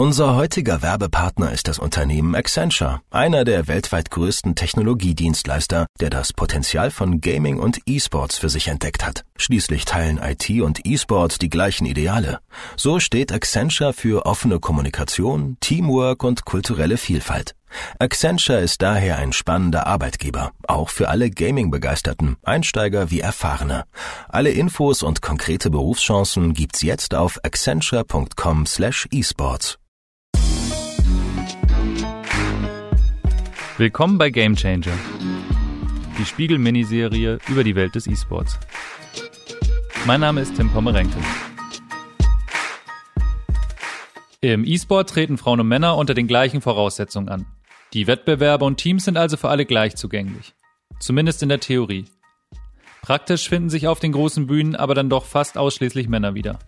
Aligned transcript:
Unser 0.00 0.34
heutiger 0.34 0.80
Werbepartner 0.80 1.52
ist 1.52 1.68
das 1.68 1.78
Unternehmen 1.78 2.34
Accenture, 2.34 3.02
einer 3.10 3.44
der 3.44 3.68
weltweit 3.68 4.10
größten 4.10 4.54
Technologiedienstleister, 4.54 5.84
der 6.00 6.08
das 6.08 6.32
Potenzial 6.32 6.90
von 6.90 7.20
Gaming 7.20 7.58
und 7.58 7.82
E-Sports 7.84 8.38
für 8.38 8.48
sich 8.48 8.68
entdeckt 8.68 9.04
hat. 9.04 9.26
Schließlich 9.36 9.84
teilen 9.84 10.16
IT 10.16 10.48
und 10.62 10.86
E-Sport 10.86 11.42
die 11.42 11.50
gleichen 11.50 11.84
Ideale. 11.84 12.38
So 12.78 12.98
steht 12.98 13.30
Accenture 13.30 13.92
für 13.92 14.24
offene 14.24 14.58
Kommunikation, 14.58 15.58
Teamwork 15.60 16.24
und 16.24 16.46
kulturelle 16.46 16.96
Vielfalt. 16.96 17.54
Accenture 17.98 18.60
ist 18.60 18.80
daher 18.80 19.18
ein 19.18 19.34
spannender 19.34 19.86
Arbeitgeber, 19.86 20.52
auch 20.66 20.88
für 20.88 21.10
alle 21.10 21.28
Gaming-Begeisterten, 21.28 22.38
Einsteiger 22.42 23.10
wie 23.10 23.20
Erfahrene. 23.20 23.84
Alle 24.30 24.50
Infos 24.50 25.02
und 25.02 25.20
konkrete 25.20 25.68
Berufschancen 25.68 26.54
gibt's 26.54 26.80
jetzt 26.80 27.14
auf 27.14 27.38
accenture.com/esports. 27.44 29.79
Willkommen 33.80 34.18
bei 34.18 34.28
Game 34.28 34.56
Changer, 34.56 34.92
die 36.18 36.26
Spiegel-Miniserie 36.26 37.38
über 37.48 37.64
die 37.64 37.74
Welt 37.74 37.94
des 37.94 38.06
E-Sports. 38.06 38.60
Mein 40.04 40.20
Name 40.20 40.42
ist 40.42 40.54
Tim 40.54 40.70
Pommerenke. 40.70 41.16
Im 44.42 44.66
E-Sport 44.66 45.08
treten 45.08 45.38
Frauen 45.38 45.60
und 45.60 45.68
Männer 45.68 45.96
unter 45.96 46.12
den 46.12 46.26
gleichen 46.26 46.60
Voraussetzungen 46.60 47.30
an. 47.30 47.46
Die 47.94 48.06
Wettbewerbe 48.06 48.66
und 48.66 48.76
Teams 48.76 49.06
sind 49.06 49.16
also 49.16 49.38
für 49.38 49.48
alle 49.48 49.64
gleich 49.64 49.96
zugänglich. 49.96 50.52
Zumindest 50.98 51.42
in 51.42 51.48
der 51.48 51.60
Theorie. 51.60 52.04
Praktisch 53.00 53.48
finden 53.48 53.70
sich 53.70 53.88
auf 53.88 53.98
den 53.98 54.12
großen 54.12 54.46
Bühnen 54.46 54.76
aber 54.76 54.94
dann 54.94 55.08
doch 55.08 55.24
fast 55.24 55.56
ausschließlich 55.56 56.06
Männer 56.06 56.34
wieder. 56.34 56.58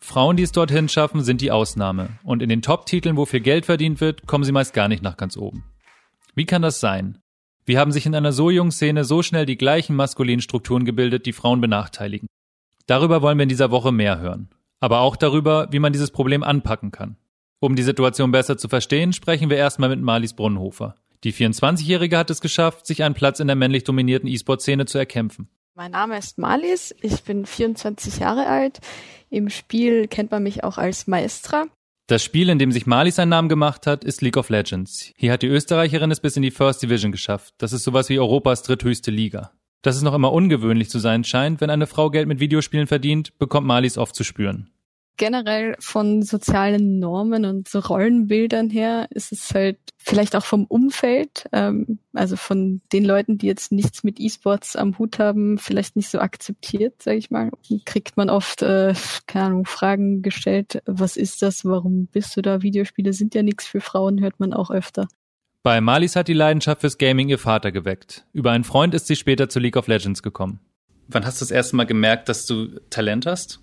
Frauen, 0.00 0.38
die 0.38 0.44
es 0.44 0.52
dorthin 0.52 0.88
schaffen, 0.88 1.22
sind 1.22 1.42
die 1.42 1.50
Ausnahme. 1.50 2.08
Und 2.22 2.42
in 2.42 2.48
den 2.48 2.62
Top-Titeln, 2.62 3.18
wo 3.18 3.26
viel 3.26 3.40
Geld 3.40 3.66
verdient 3.66 4.00
wird, 4.00 4.26
kommen 4.26 4.44
sie 4.44 4.52
meist 4.52 4.72
gar 4.72 4.88
nicht 4.88 5.02
nach 5.02 5.18
ganz 5.18 5.36
oben. 5.36 5.62
Wie 6.38 6.46
kann 6.46 6.62
das 6.62 6.78
sein? 6.78 7.18
Wie 7.64 7.78
haben 7.78 7.90
sich 7.90 8.06
in 8.06 8.14
einer 8.14 8.30
so 8.30 8.48
jungen 8.48 8.70
Szene 8.70 9.02
so 9.02 9.24
schnell 9.24 9.44
die 9.44 9.58
gleichen 9.58 9.96
maskulinen 9.96 10.40
Strukturen 10.40 10.84
gebildet, 10.84 11.26
die 11.26 11.32
Frauen 11.32 11.60
benachteiligen? 11.60 12.28
Darüber 12.86 13.22
wollen 13.22 13.38
wir 13.38 13.42
in 13.42 13.48
dieser 13.48 13.72
Woche 13.72 13.90
mehr 13.90 14.20
hören. 14.20 14.48
Aber 14.78 15.00
auch 15.00 15.16
darüber, 15.16 15.66
wie 15.72 15.80
man 15.80 15.92
dieses 15.92 16.12
Problem 16.12 16.44
anpacken 16.44 16.92
kann. 16.92 17.16
Um 17.58 17.74
die 17.74 17.82
Situation 17.82 18.30
besser 18.30 18.56
zu 18.56 18.68
verstehen, 18.68 19.12
sprechen 19.12 19.50
wir 19.50 19.56
erstmal 19.56 19.88
mit 19.88 20.00
Marlies 20.00 20.34
Brunnenhofer. 20.34 20.94
Die 21.24 21.32
24-Jährige 21.32 22.16
hat 22.16 22.30
es 22.30 22.40
geschafft, 22.40 22.86
sich 22.86 23.02
einen 23.02 23.16
Platz 23.16 23.40
in 23.40 23.48
der 23.48 23.56
männlich 23.56 23.82
dominierten 23.82 24.28
E-Sport-Szene 24.28 24.86
zu 24.86 24.96
erkämpfen. 24.96 25.48
Mein 25.74 25.90
Name 25.90 26.18
ist 26.18 26.38
Marlies, 26.38 26.94
ich 27.02 27.24
bin 27.24 27.46
24 27.46 28.18
Jahre 28.18 28.46
alt. 28.46 28.78
Im 29.28 29.50
Spiel 29.50 30.06
kennt 30.06 30.30
man 30.30 30.44
mich 30.44 30.62
auch 30.62 30.78
als 30.78 31.08
Maestra. 31.08 31.64
Das 32.08 32.24
Spiel, 32.24 32.48
in 32.48 32.58
dem 32.58 32.72
sich 32.72 32.86
Mali 32.86 33.10
seinen 33.10 33.28
Namen 33.28 33.50
gemacht 33.50 33.86
hat, 33.86 34.02
ist 34.02 34.22
League 34.22 34.38
of 34.38 34.48
Legends. 34.48 35.12
Hier 35.14 35.30
hat 35.30 35.42
die 35.42 35.46
Österreicherin 35.46 36.10
es 36.10 36.20
bis 36.20 36.38
in 36.38 36.42
die 36.42 36.50
First 36.50 36.82
Division 36.82 37.12
geschafft. 37.12 37.52
Das 37.58 37.74
ist 37.74 37.84
sowas 37.84 38.08
wie 38.08 38.18
Europas 38.18 38.62
dritthöchste 38.62 39.10
Liga. 39.10 39.52
Dass 39.82 39.94
es 39.94 40.00
noch 40.00 40.14
immer 40.14 40.32
ungewöhnlich 40.32 40.88
zu 40.88 41.00
sein 41.00 41.22
scheint, 41.22 41.60
wenn 41.60 41.68
eine 41.68 41.86
Frau 41.86 42.08
Geld 42.08 42.26
mit 42.26 42.40
Videospielen 42.40 42.86
verdient, 42.86 43.38
bekommt 43.38 43.66
Malis 43.66 43.98
oft 43.98 44.14
zu 44.14 44.24
spüren 44.24 44.70
generell 45.18 45.76
von 45.80 46.22
sozialen 46.22 46.98
Normen 46.98 47.44
und 47.44 47.68
so 47.68 47.80
Rollenbildern 47.80 48.70
her 48.70 49.06
ist 49.10 49.32
es 49.32 49.52
halt 49.52 49.78
vielleicht 49.98 50.34
auch 50.34 50.44
vom 50.44 50.64
Umfeld, 50.64 51.46
ähm, 51.52 51.98
also 52.14 52.36
von 52.36 52.80
den 52.92 53.04
Leuten, 53.04 53.36
die 53.36 53.46
jetzt 53.46 53.72
nichts 53.72 54.04
mit 54.04 54.18
E-Sports 54.18 54.76
am 54.76 54.98
Hut 54.98 55.18
haben, 55.18 55.58
vielleicht 55.58 55.96
nicht 55.96 56.08
so 56.08 56.20
akzeptiert, 56.20 57.02
sage 57.02 57.18
ich 57.18 57.30
mal. 57.30 57.50
Kriegt 57.84 58.16
man 58.16 58.30
oft, 58.30 58.62
äh, 58.62 58.94
keine 59.26 59.46
Ahnung, 59.46 59.66
Fragen 59.66 60.22
gestellt, 60.22 60.82
was 60.86 61.16
ist 61.16 61.42
das, 61.42 61.64
warum 61.66 62.06
bist 62.06 62.36
du 62.36 62.40
da? 62.40 62.62
Videospiele 62.62 63.12
sind 63.12 63.34
ja 63.34 63.42
nichts 63.42 63.66
für 63.66 63.80
Frauen, 63.80 64.20
hört 64.20 64.40
man 64.40 64.54
auch 64.54 64.70
öfter. 64.70 65.08
Bei 65.62 65.80
Malis 65.80 66.16
hat 66.16 66.28
die 66.28 66.34
Leidenschaft 66.34 66.80
fürs 66.80 66.96
Gaming 66.96 67.28
ihr 67.28 67.38
Vater 67.38 67.72
geweckt. 67.72 68.24
Über 68.32 68.52
einen 68.52 68.64
Freund 68.64 68.94
ist 68.94 69.08
sie 69.08 69.16
später 69.16 69.48
zu 69.48 69.58
League 69.58 69.76
of 69.76 69.88
Legends 69.88 70.22
gekommen. 70.22 70.60
Wann 71.08 71.26
hast 71.26 71.40
du 71.40 71.44
das 71.44 71.50
erste 71.50 71.74
Mal 71.76 71.84
gemerkt, 71.84 72.28
dass 72.28 72.46
du 72.46 72.78
Talent 72.90 73.26
hast? 73.26 73.60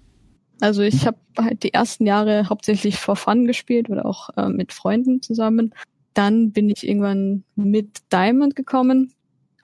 Also 0.62 0.82
ich 0.82 1.06
habe 1.06 1.18
halt 1.38 1.64
die 1.64 1.74
ersten 1.74 2.06
Jahre 2.06 2.50
hauptsächlich 2.50 2.98
for 2.98 3.16
Fun 3.16 3.46
gespielt 3.46 3.90
oder 3.90 4.06
auch 4.06 4.30
äh, 4.38 4.50
mit 4.50 4.74
Freunden 4.74 5.22
zusammen. 5.22 5.74
Dann 6.14 6.52
bin 6.52 6.70
ich 6.70 6.88
irgendwann 6.88 7.44
mit 7.56 8.02
Diamond 8.12 8.56
gekommen 8.56 9.14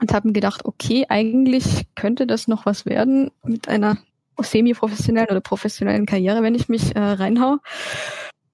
und 0.01 0.13
habe 0.13 0.27
mir 0.27 0.33
gedacht, 0.33 0.65
okay, 0.65 1.05
eigentlich 1.07 1.85
könnte 1.95 2.27
das 2.27 2.47
noch 2.47 2.65
was 2.65 2.85
werden 2.85 3.31
mit 3.43 3.69
einer 3.69 3.97
semi-professionellen 4.39 5.29
oder 5.29 5.41
professionellen 5.41 6.05
Karriere, 6.05 6.41
wenn 6.41 6.55
ich 6.55 6.67
mich 6.67 6.95
äh, 6.95 6.99
reinhau. 6.99 7.57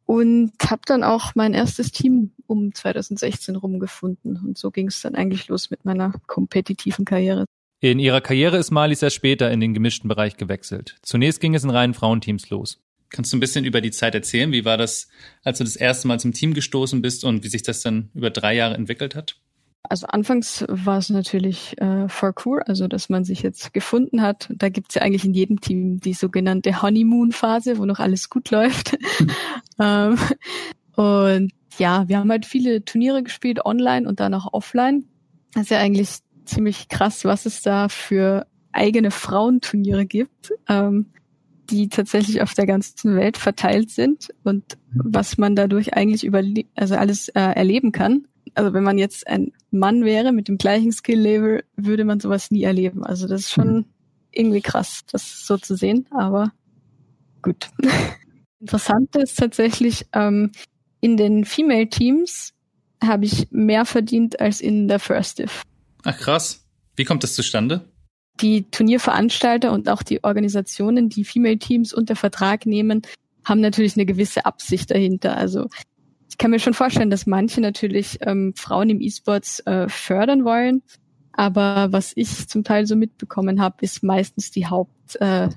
Und 0.05 0.53
habe 0.63 0.81
dann 0.85 1.03
auch 1.03 1.35
mein 1.35 1.53
erstes 1.53 1.91
Team 1.91 2.31
um 2.45 2.73
2016 2.73 3.57
rumgefunden. 3.57 4.37
Und 4.37 4.57
so 4.57 4.71
ging 4.71 4.87
es 4.87 5.01
dann 5.01 5.15
eigentlich 5.15 5.47
los 5.49 5.69
mit 5.69 5.83
meiner 5.83 6.13
kompetitiven 6.27 7.03
Karriere. 7.03 7.45
In 7.79 7.99
ihrer 7.99 8.21
Karriere 8.21 8.57
ist 8.57 8.71
Marlies 8.71 9.03
erst 9.03 9.15
später 9.15 9.51
in 9.51 9.59
den 9.59 9.75
gemischten 9.75 10.07
Bereich 10.07 10.35
gewechselt. 10.37 10.95
Zunächst 11.03 11.39
ging 11.39 11.53
es 11.53 11.63
in 11.63 11.69
reinen 11.69 11.93
Frauenteams 11.93 12.49
los. 12.49 12.81
Kannst 13.09 13.31
du 13.31 13.37
ein 13.37 13.39
bisschen 13.39 13.65
über 13.65 13.81
die 13.81 13.91
Zeit 13.91 14.15
erzählen? 14.15 14.51
Wie 14.51 14.65
war 14.65 14.77
das, 14.77 15.07
als 15.43 15.59
du 15.59 15.63
das 15.63 15.75
erste 15.75 16.07
Mal 16.07 16.19
zum 16.19 16.33
Team 16.33 16.55
gestoßen 16.55 17.01
bist 17.01 17.23
und 17.23 17.43
wie 17.43 17.49
sich 17.49 17.61
das 17.61 17.81
dann 17.81 18.09
über 18.15 18.31
drei 18.31 18.55
Jahre 18.55 18.73
entwickelt 18.73 19.15
hat? 19.15 19.37
Also 19.83 20.07
anfangs 20.07 20.65
war 20.67 20.97
es 20.97 21.09
natürlich 21.09 21.79
äh, 21.79 22.07
cool, 22.45 22.61
also 22.65 22.87
dass 22.87 23.09
man 23.09 23.23
sich 23.23 23.43
jetzt 23.43 23.73
gefunden 23.73 24.21
hat. 24.21 24.49
Da 24.53 24.69
gibt's 24.69 24.95
ja 24.95 25.03
eigentlich 25.03 25.23
in 25.23 25.33
jedem 25.33 25.61
Team 25.61 25.99
die 25.99 26.13
sogenannte 26.13 26.81
Honeymoon-Phase, 26.81 27.77
wo 27.77 27.85
noch 27.85 27.99
alles 27.99 28.29
gut 28.29 28.49
läuft. 28.49 28.97
ähm, 29.79 30.17
und 30.95 31.51
ja, 31.77 32.09
wir 32.09 32.17
haben 32.17 32.31
halt 32.31 32.45
viele 32.45 32.83
Turniere 32.83 33.21
gespielt, 33.21 33.63
online 33.63 34.09
und 34.09 34.19
dann 34.19 34.33
auch 34.33 34.51
offline. 34.51 35.05
Das 35.53 35.63
ist 35.63 35.69
ja 35.69 35.79
eigentlich 35.79 36.09
ziemlich 36.47 36.87
krass, 36.89 37.25
was 37.25 37.45
es 37.45 37.61
da 37.61 37.89
für 37.89 38.47
eigene 38.71 39.11
Frauenturniere 39.11 40.05
gibt, 40.05 40.53
ähm, 40.67 41.07
die 41.69 41.89
tatsächlich 41.89 42.41
auf 42.41 42.53
der 42.53 42.65
ganzen 42.65 43.15
Welt 43.15 43.37
verteilt 43.37 43.89
sind 43.91 44.29
und 44.43 44.77
was 44.93 45.37
man 45.37 45.55
dadurch 45.55 45.93
eigentlich 45.93 46.23
über 46.23 46.41
also 46.75 46.95
alles 46.95 47.27
äh, 47.29 47.41
erleben 47.41 47.91
kann. 47.91 48.27
Also 48.55 48.73
wenn 48.73 48.83
man 48.83 48.97
jetzt 48.97 49.27
ein 49.27 49.51
Mann 49.71 50.05
wäre 50.05 50.31
mit 50.31 50.47
dem 50.47 50.57
gleichen 50.57 50.91
Skill-Level, 50.91 51.63
würde 51.75 52.05
man 52.05 52.19
sowas 52.19 52.51
nie 52.51 52.63
erleben. 52.63 53.03
Also 53.03 53.27
das 53.27 53.41
ist 53.41 53.51
schon 53.51 53.75
mhm. 53.75 53.85
irgendwie 54.31 54.61
krass, 54.61 55.01
das 55.11 55.45
so 55.45 55.57
zu 55.57 55.75
sehen, 55.75 56.07
aber 56.11 56.51
gut. 57.41 57.69
Interessant 58.59 59.15
ist 59.15 59.37
tatsächlich, 59.37 60.05
ähm, 60.13 60.51
in 61.01 61.17
den 61.17 61.45
Female 61.45 61.89
Teams 61.89 62.53
habe 63.03 63.25
ich 63.25 63.51
mehr 63.51 63.85
verdient 63.85 64.39
als 64.39 64.61
in 64.61 64.87
der 64.87 64.99
First 64.99 65.39
Div. 65.39 65.61
Ach 66.07 66.17
krass. 66.17 66.65
Wie 66.95 67.03
kommt 67.03 67.23
das 67.23 67.35
zustande? 67.35 67.81
Die 68.39 68.63
Turnierveranstalter 68.71 69.73
und 69.73 69.89
auch 69.89 70.03
die 70.03 70.23
Organisationen, 70.23 71.09
die 71.09 71.25
Female 71.25 71.57
Teams 71.57 71.93
unter 71.93 72.15
Vertrag 72.15 72.65
nehmen, 72.65 73.01
haben 73.43 73.59
natürlich 73.59 73.97
eine 73.97 74.05
gewisse 74.05 74.45
Absicht 74.45 74.89
dahinter. 74.89 75.35
Also 75.35 75.67
ich 76.29 76.37
kann 76.37 76.51
mir 76.51 76.59
schon 76.59 76.73
vorstellen, 76.73 77.09
dass 77.09 77.27
manche 77.27 77.59
natürlich 77.59 78.19
ähm, 78.21 78.53
Frauen 78.55 78.89
im 78.89 79.01
E-Sports 79.01 79.59
äh, 79.65 79.89
fördern 79.89 80.45
wollen. 80.45 80.81
Aber 81.33 81.91
was 81.91 82.13
ich 82.15 82.47
zum 82.47 82.63
Teil 82.63 82.87
so 82.87 82.95
mitbekommen 82.95 83.59
habe, 83.59 83.75
ist 83.81 84.01
meistens 84.01 84.49
die 84.49 84.65
Hauptsache, 84.65 85.49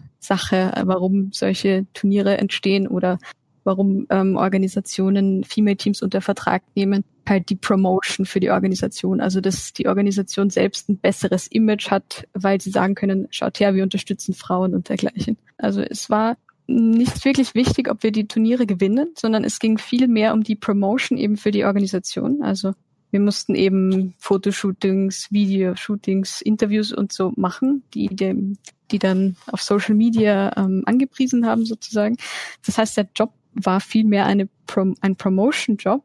äh, 0.56 0.83
warum 0.83 1.31
solche 1.33 1.87
Turniere 1.94 2.39
entstehen 2.39 2.89
oder 2.89 3.21
warum 3.65 4.06
ähm, 4.10 4.37
Organisationen 4.37 5.44
Female 5.44 5.76
Teams 5.76 6.03
unter 6.03 6.21
Vertrag 6.21 6.62
nehmen, 6.75 7.04
halt 7.28 7.48
die 7.50 7.56
Promotion 7.56 8.26
für 8.26 8.41
die 8.41 8.50
Organisation. 8.50 9.21
Also 9.21 9.41
dass 9.41 9.72
die 9.72 9.87
Organisation 9.87 10.50
selbst 10.50 10.88
ein 10.88 10.98
besseres 10.98 11.47
Image 11.47 11.91
hat, 11.91 12.26
weil 12.34 12.60
sie 12.60 12.71
sagen 12.71 12.94
können, 12.94 13.28
schaut 13.31 13.60
her, 13.60 13.75
wir 13.75 13.82
unterstützen 13.82 14.34
Frauen 14.34 14.75
und 14.75 14.88
dergleichen. 14.88 15.37
Also 15.59 15.81
es 15.81 16.10
war 16.10 16.37
nicht 16.66 17.25
wirklich 17.25 17.54
wichtig, 17.54 17.91
ob 17.91 18.03
wir 18.03 18.12
die 18.12 18.28
Turniere 18.28 18.66
gewinnen, 18.66 19.12
sondern 19.16 19.45
es 19.45 19.59
ging 19.59 19.78
viel 19.78 20.06
mehr 20.09 20.33
um 20.33 20.42
die 20.42 20.56
Promotion 20.56 21.18
eben 21.18 21.36
für 21.36 21.51
die 21.51 21.65
Organisation. 21.65 22.42
Also 22.42 22.74
wir 23.10 23.21
mussten 23.21 23.54
eben 23.54 24.15
Fotoshootings, 24.18 25.28
Videoshootings, 25.30 26.41
Interviews 26.42 26.92
und 26.92 27.13
so 27.13 27.33
machen, 27.36 27.83
die 27.92 28.06
dem, 28.09 28.56
die 28.92 29.01
dann 29.01 29.36
auf 29.51 29.63
Social 29.63 29.95
Media 29.95 30.53
ähm, 30.56 30.83
angepriesen 30.86 31.45
haben 31.45 31.65
sozusagen. 31.65 32.16
Das 32.65 32.78
heißt, 32.78 32.97
der 32.97 33.09
Job 33.15 33.33
war 33.55 33.81
vielmehr 33.81 34.27
eine 34.27 34.49
Prom 34.67 34.95
ein 35.01 35.17
Promotion-Job, 35.17 36.05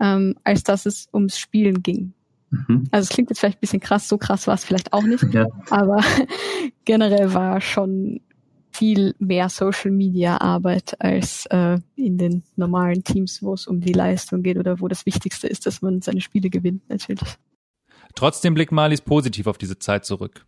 ähm, 0.00 0.36
als 0.44 0.62
dass 0.62 0.86
es 0.86 1.08
ums 1.12 1.38
Spielen 1.38 1.82
ging. 1.82 2.12
Mhm. 2.50 2.88
Also 2.90 3.04
es 3.04 3.08
klingt 3.10 3.30
jetzt 3.30 3.40
vielleicht 3.40 3.58
ein 3.58 3.60
bisschen 3.60 3.80
krass, 3.80 4.08
so 4.08 4.18
krass 4.18 4.46
war 4.46 4.54
es 4.54 4.64
vielleicht 4.64 4.92
auch 4.92 5.02
nicht, 5.02 5.24
ja. 5.32 5.46
aber 5.70 6.02
generell 6.84 7.34
war 7.34 7.60
schon 7.60 8.20
viel 8.76 9.14
mehr 9.18 9.48
Social 9.48 9.90
Media 9.90 10.38
Arbeit 10.38 11.00
als 11.00 11.46
äh, 11.46 11.78
in 11.96 12.18
den 12.18 12.42
normalen 12.56 13.02
Teams, 13.02 13.42
wo 13.42 13.54
es 13.54 13.66
um 13.66 13.80
die 13.80 13.94
Leistung 13.94 14.42
geht 14.42 14.58
oder 14.58 14.80
wo 14.80 14.88
das 14.88 15.06
Wichtigste 15.06 15.46
ist, 15.46 15.66
dass 15.66 15.80
man 15.80 16.02
seine 16.02 16.20
Spiele 16.20 16.50
gewinnt, 16.50 16.88
natürlich. 16.88 17.36
Trotzdem 18.14 18.54
blickt 18.54 18.72
Malis 18.72 19.00
positiv 19.00 19.46
auf 19.46 19.56
diese 19.56 19.78
Zeit 19.78 20.04
zurück. 20.04 20.46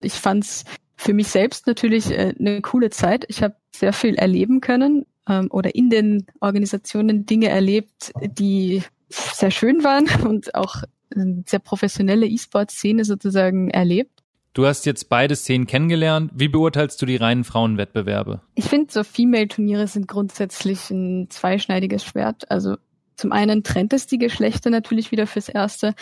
Ich 0.00 0.14
fand's 0.14 0.64
für 0.96 1.12
mich 1.12 1.28
selbst 1.28 1.66
natürlich 1.66 2.10
äh, 2.10 2.34
eine 2.38 2.62
coole 2.62 2.90
Zeit. 2.90 3.24
Ich 3.28 3.42
habe 3.42 3.56
sehr 3.74 3.92
viel 3.92 4.14
erleben 4.14 4.60
können. 4.60 5.04
Ähm, 5.28 5.48
oder 5.50 5.74
in 5.74 5.90
den 5.90 6.26
Organisationen 6.40 7.26
Dinge 7.26 7.48
erlebt, 7.48 8.12
die 8.20 8.82
sehr 9.08 9.50
schön 9.50 9.84
waren 9.84 10.08
und 10.26 10.54
auch 10.54 10.76
eine 11.14 11.44
sehr 11.46 11.58
professionelle 11.58 12.26
E-Sport-Szene 12.26 13.04
sozusagen 13.04 13.70
erlebt. 13.70 14.22
Du 14.54 14.66
hast 14.66 14.84
jetzt 14.84 15.08
beide 15.08 15.34
Szenen 15.34 15.66
kennengelernt. 15.66 16.30
Wie 16.34 16.48
beurteilst 16.48 17.00
du 17.00 17.06
die 17.06 17.16
reinen 17.16 17.44
Frauenwettbewerbe? 17.44 18.42
Ich 18.54 18.66
finde, 18.66 18.92
so 18.92 19.02
Female-Turniere 19.02 19.86
sind 19.86 20.08
grundsätzlich 20.08 20.90
ein 20.90 21.30
zweischneidiges 21.30 22.04
Schwert. 22.04 22.50
Also 22.50 22.76
zum 23.16 23.32
einen 23.32 23.62
trennt 23.62 23.94
es 23.94 24.06
die 24.06 24.18
Geschlechter 24.18 24.68
natürlich 24.68 25.10
wieder 25.10 25.26
fürs 25.26 25.48
Erste. 25.48 25.94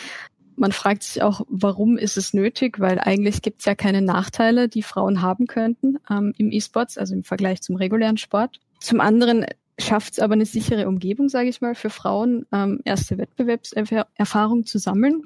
Man 0.57 0.73
fragt 0.73 1.03
sich 1.03 1.23
auch, 1.23 1.41
warum 1.47 1.97
ist 1.97 2.17
es 2.17 2.33
nötig? 2.33 2.79
Weil 2.79 2.99
eigentlich 2.99 3.41
gibt 3.41 3.61
es 3.61 3.65
ja 3.65 3.75
keine 3.75 4.01
Nachteile, 4.01 4.67
die 4.67 4.83
Frauen 4.83 5.21
haben 5.21 5.47
könnten 5.47 5.97
ähm, 6.09 6.33
im 6.37 6.51
E-Sports, 6.51 6.97
also 6.97 7.13
im 7.13 7.23
Vergleich 7.23 7.61
zum 7.61 7.77
regulären 7.77 8.17
Sport. 8.17 8.59
Zum 8.81 8.99
anderen 8.99 9.45
schafft 9.79 10.13
es 10.13 10.19
aber 10.19 10.33
eine 10.33 10.45
sichere 10.45 10.87
Umgebung, 10.87 11.29
sage 11.29 11.49
ich 11.49 11.61
mal, 11.61 11.75
für 11.75 11.89
Frauen, 11.89 12.45
ähm, 12.51 12.81
erste 12.83 13.17
Wettbewerbserfahrung 13.17 14.65
zu 14.65 14.79
sammeln. 14.79 15.23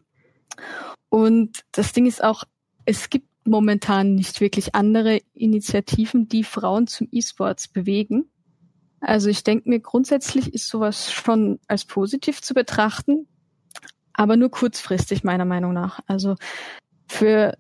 Und 1.10 1.64
das 1.72 1.94
Ding 1.94 2.06
ist 2.06 2.24
auch, 2.24 2.44
es 2.86 3.10
gibt 3.10 3.28
momentan 3.46 4.16
nicht 4.16 4.42
wirklich 4.42 4.76
andere 4.76 5.22
Initiativen, 5.34 6.28
die 6.28 6.44
Frauen 6.44 6.88
zum 6.88 7.08
E-Sports 7.12 7.70
bewegen. 7.70 8.30
Also 9.00 9.30
ich 9.30 9.44
denke 9.44 9.70
mir, 9.70 9.80
grundsätzlich 9.80 10.54
ist 10.54 10.68
sowas 10.68 11.12
schon 11.12 11.60
als 11.68 11.86
positiv 11.86 12.42
zu 12.42 12.54
betrachten, 12.54 13.28
aber 14.14 14.36
nur 14.36 14.50
kurzfristig 14.50 15.24
meiner 15.24 15.46
Meinung 15.46 15.74
nach. 15.74 16.00
Also 16.08 16.36
für, 17.08 17.58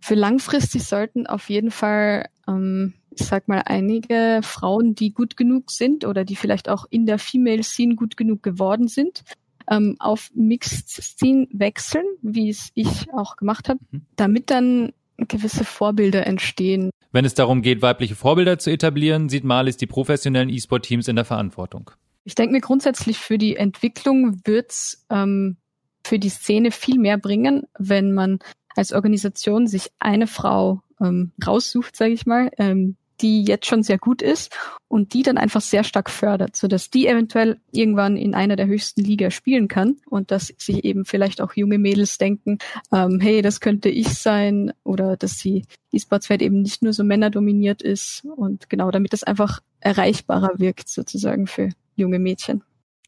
für 0.00 0.14
langfristig 0.14 0.84
sollten 0.84 1.26
auf 1.26 1.48
jeden 1.48 1.70
Fall, 1.70 2.28
ähm, 2.46 2.94
ich 3.16 3.26
sag 3.26 3.48
mal, 3.48 3.62
einige 3.66 4.40
Frauen, 4.42 4.94
die 4.94 5.12
gut 5.12 5.36
genug 5.36 5.70
sind 5.70 6.04
oder 6.04 6.24
die 6.24 6.36
vielleicht 6.36 6.68
auch 6.68 6.86
in 6.90 7.06
der 7.06 7.18
Female 7.18 7.62
Scene 7.62 7.94
gut 7.94 8.16
genug 8.16 8.42
geworden 8.42 8.88
sind, 8.88 9.22
ähm, 9.70 9.96
auf 9.98 10.30
Mixed 10.34 10.88
Scene 10.88 11.46
wechseln, 11.52 12.04
wie 12.22 12.50
es 12.50 12.70
ich 12.74 13.12
auch 13.12 13.36
gemacht 13.36 13.68
habe, 13.68 13.80
mhm. 13.90 14.02
damit 14.16 14.50
dann 14.50 14.92
gewisse 15.16 15.64
Vorbilder 15.64 16.26
entstehen. 16.26 16.90
Wenn 17.12 17.24
es 17.24 17.34
darum 17.34 17.62
geht, 17.62 17.82
weibliche 17.82 18.16
Vorbilder 18.16 18.58
zu 18.58 18.70
etablieren, 18.70 19.28
sieht 19.28 19.44
Malis 19.44 19.76
die 19.76 19.86
professionellen 19.86 20.48
E-Sport-Teams 20.48 21.08
in 21.08 21.16
der 21.16 21.24
Verantwortung. 21.24 21.90
Ich 22.24 22.34
denke 22.34 22.52
mir 22.52 22.60
grundsätzlich 22.60 23.18
für 23.18 23.38
die 23.38 23.56
Entwicklung 23.56 24.40
wird's 24.44 25.04
ähm, 25.10 25.56
für 26.04 26.18
die 26.18 26.30
Szene 26.30 26.70
viel 26.70 26.98
mehr 26.98 27.18
bringen, 27.18 27.62
wenn 27.78 28.12
man 28.12 28.38
als 28.76 28.92
Organisation 28.92 29.66
sich 29.66 29.90
eine 29.98 30.26
Frau 30.26 30.82
ähm, 31.00 31.32
raussucht, 31.46 31.96
sage 31.96 32.12
ich 32.12 32.26
mal, 32.26 32.50
ähm, 32.58 32.96
die 33.20 33.44
jetzt 33.44 33.66
schon 33.66 33.82
sehr 33.82 33.98
gut 33.98 34.22
ist 34.22 34.56
und 34.88 35.14
die 35.14 35.22
dann 35.22 35.38
einfach 35.38 35.60
sehr 35.60 35.84
stark 35.84 36.10
fördert, 36.10 36.56
so 36.56 36.68
dass 36.68 36.90
die 36.90 37.06
eventuell 37.06 37.60
irgendwann 37.70 38.16
in 38.16 38.34
einer 38.34 38.56
der 38.56 38.66
höchsten 38.66 39.02
Liga 39.02 39.30
spielen 39.30 39.68
kann 39.68 39.96
und 40.08 40.30
dass 40.30 40.52
sich 40.58 40.84
eben 40.84 41.04
vielleicht 41.04 41.40
auch 41.40 41.54
junge 41.54 41.78
Mädels 41.78 42.18
denken, 42.18 42.58
ähm, 42.92 43.20
hey, 43.20 43.42
das 43.42 43.60
könnte 43.60 43.88
ich 43.88 44.08
sein 44.08 44.72
oder 44.84 45.16
dass 45.16 45.38
die 45.38 45.64
E-Sports-Welt 45.92 46.42
eben 46.42 46.62
nicht 46.62 46.82
nur 46.82 46.92
so 46.92 47.04
männerdominiert 47.04 47.82
ist 47.82 48.24
und 48.36 48.68
genau, 48.68 48.90
damit 48.90 49.12
das 49.12 49.24
einfach 49.24 49.60
erreichbarer 49.80 50.58
wirkt 50.58 50.88
sozusagen 50.88 51.46
für 51.46 51.70
junge 51.96 52.18
Mädchen. 52.18 52.62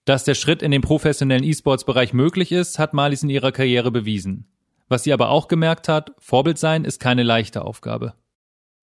Dass 0.04 0.22
der 0.22 0.34
Schritt 0.34 0.62
in 0.62 0.70
den 0.70 0.82
professionellen 0.82 1.42
E-Sports-Bereich 1.42 2.12
möglich 2.12 2.52
ist, 2.52 2.78
hat 2.78 2.94
Malis 2.94 3.24
in 3.24 3.30
ihrer 3.30 3.50
Karriere 3.50 3.90
bewiesen. 3.90 4.46
Was 4.88 5.02
sie 5.02 5.12
aber 5.12 5.30
auch 5.30 5.48
gemerkt 5.48 5.88
hat, 5.88 6.12
Vorbild 6.18 6.58
sein 6.58 6.84
ist 6.84 7.00
keine 7.00 7.24
leichte 7.24 7.64
Aufgabe. 7.64 8.14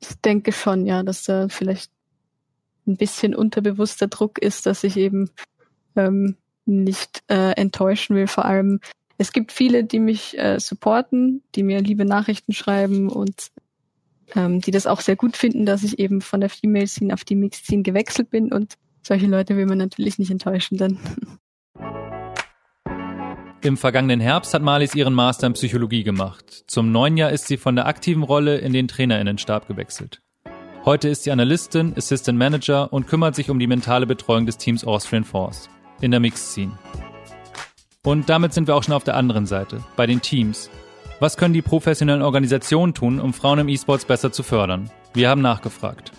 Ich 0.10 0.20
denke 0.22 0.52
schon, 0.52 0.86
ja, 0.86 1.02
dass 1.02 1.24
da 1.24 1.48
vielleicht 1.48 1.90
ein 2.86 2.98
bisschen 2.98 3.34
unterbewusster 3.34 4.08
Druck 4.08 4.38
ist, 4.38 4.66
dass 4.66 4.84
ich 4.84 4.98
eben 4.98 5.30
ähm, 5.96 6.36
nicht 6.66 7.24
äh, 7.30 7.52
enttäuschen 7.52 8.16
will. 8.16 8.28
Vor 8.28 8.44
allem, 8.44 8.82
es 9.18 9.32
gibt 9.32 9.54
viele, 9.54 9.86
die 9.86 10.00
mich 10.00 10.38
äh, 10.38 10.60
supporten, 10.60 11.42
die 11.56 11.64
mir 11.64 11.80
liebe 11.80 12.04
Nachrichten 12.04 12.52
schreiben 12.52 13.10
und 13.10 13.52
ähm, 14.36 14.60
die 14.60 14.72
das 14.72 14.88
auch 14.88 15.00
sehr 15.00 15.16
gut 15.16 15.38
finden, 15.38 15.66
dass 15.66 15.84
ich 15.84 16.00
eben 16.00 16.20
von 16.20 16.42
der 16.42 16.50
Female 16.50 16.88
Scene 16.88 17.14
auf 17.14 17.24
die 17.24 17.36
Mixed 17.36 17.66
Scene 17.66 17.84
gewechselt 17.84 18.30
bin 18.30 18.52
und 18.52 18.74
solche 19.02 19.28
Leute 19.28 19.56
will 19.56 19.68
man 19.68 19.78
natürlich 19.78 20.20
nicht 20.20 20.32
enttäuschen 20.32 20.78
dann. 20.78 21.00
Im 23.64 23.78
vergangenen 23.78 24.20
Herbst 24.20 24.54
hat 24.54 24.62
Marlies 24.62 24.94
ihren 24.94 25.14
Master 25.14 25.48
in 25.48 25.54
Psychologie 25.54 26.04
gemacht. 26.04 26.66
Zum 26.68 26.92
neuen 26.92 27.16
Jahr 27.16 27.32
ist 27.32 27.48
sie 27.48 27.56
von 27.56 27.78
der 27.78 27.88
aktiven 27.88 28.22
Rolle 28.22 28.58
in 28.58 28.74
den 28.74 28.90
Trainerinnenstab 28.90 29.70
gewechselt. 29.70 30.22
Heute 30.84 31.08
ist 31.08 31.24
sie 31.24 31.32
Analystin, 31.32 31.94
Assistant 31.96 32.38
Manager 32.38 32.92
und 32.92 33.08
kümmert 33.08 33.36
sich 33.36 33.50
um 33.50 33.60
die 33.60 33.68
mentale 33.68 34.06
Betreuung 34.06 34.46
des 34.46 34.58
Teams 34.58 34.84
Austrian 34.84 35.24
Force 35.24 35.70
in 36.02 36.12
der 36.12 36.20
Mixed 36.20 36.46
Scene. 36.46 36.78
Und 38.04 38.28
damit 38.28 38.54
sind 38.54 38.68
wir 38.68 38.76
auch 38.76 38.84
schon 38.84 38.96
auf 38.96 39.06
der 39.06 39.16
anderen 39.16 39.46
Seite, 39.46 39.82
bei 39.96 40.08
den 40.08 40.20
Teams. 40.20 40.70
Was 41.22 41.38
können 41.38 41.54
die 41.54 41.62
professionellen 41.62 42.22
Organisationen 42.22 42.94
tun, 42.94 43.22
um 43.22 43.32
Frauen 43.32 43.60
im 43.60 43.70
E-Sports 43.70 44.04
besser 44.04 44.34
zu 44.34 44.44
fördern? 44.44 44.92
Wir 45.14 45.30
haben 45.30 45.42
nachgefragt. 45.42 46.12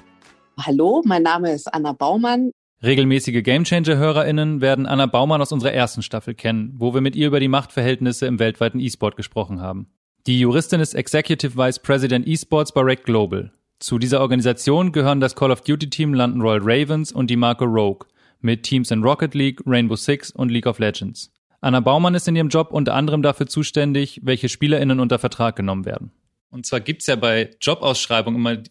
Hallo, 0.59 1.03
mein 1.05 1.25
Name 1.25 1.53
ist 1.53 1.67
Anna 1.75 1.93
Baumann. 1.93 2.53
Regelmäßige 2.85 3.43
Gamechanger-HörerInnen 3.43 4.61
werden 4.61 4.85
Anna 4.85 5.07
Baumann 5.07 5.41
aus 5.41 5.53
unserer 5.53 5.73
ersten 5.73 6.03
Staffel 6.03 6.35
kennen, 6.35 6.75
wo 6.77 6.93
wir 6.93 7.01
mit 7.01 7.17
ihr 7.17 7.29
über 7.29 7.41
die 7.41 7.49
Machtverhältnisse 7.49 8.27
im 8.27 8.39
weltweiten 8.39 8.79
E-Sport 8.79 9.17
gesprochen 9.17 9.63
haben. 9.63 9.87
Die 10.27 10.39
Juristin 10.39 10.81
ist 10.81 10.93
Executive 10.93 11.57
Vice 11.57 11.79
President 11.79 12.29
E-Sports 12.29 12.73
bei 12.73 12.83
Rec 12.83 13.05
Global. 13.05 13.51
Zu 13.79 13.99
dieser 13.99 14.21
Organisation 14.21 14.93
gehören 14.93 15.21
das 15.21 15.35
Call 15.35 15.51
of 15.51 15.63
Duty 15.63 15.89
Team 15.89 16.13
London 16.13 16.43
Royal 16.43 16.61
Ravens 16.63 17.11
und 17.11 17.31
die 17.31 17.37
Marke 17.37 17.65
Rogue 17.65 18.07
mit 18.43 18.65
Teams 18.65 18.91
in 18.91 19.03
Rocket 19.03 19.33
League, 19.35 19.63
Rainbow 19.65 19.97
Six 19.97 20.31
und 20.31 20.51
League 20.51 20.67
of 20.67 20.79
Legends. 20.79 21.33
Anna 21.63 21.81
Baumann 21.81 22.15
ist 22.15 22.29
in 22.29 22.37
ihrem 22.37 22.51
Job 22.51 22.71
unter 22.71 22.93
anderem 22.93 23.23
dafür 23.23 23.47
zuständig, 23.47 24.21
welche 24.25 24.51
SpielerInnen 24.51 25.01
unter 25.01 25.19
Vertrag 25.19 25.57
genommen 25.57 25.87
werden. 25.87 26.13
Und 26.51 26.67
zwar 26.67 26.81
gibt's 26.81 27.07
ja 27.07 27.17
bei 27.17 27.51
Jobausschreibungen 27.63 28.39
immer 28.39 28.63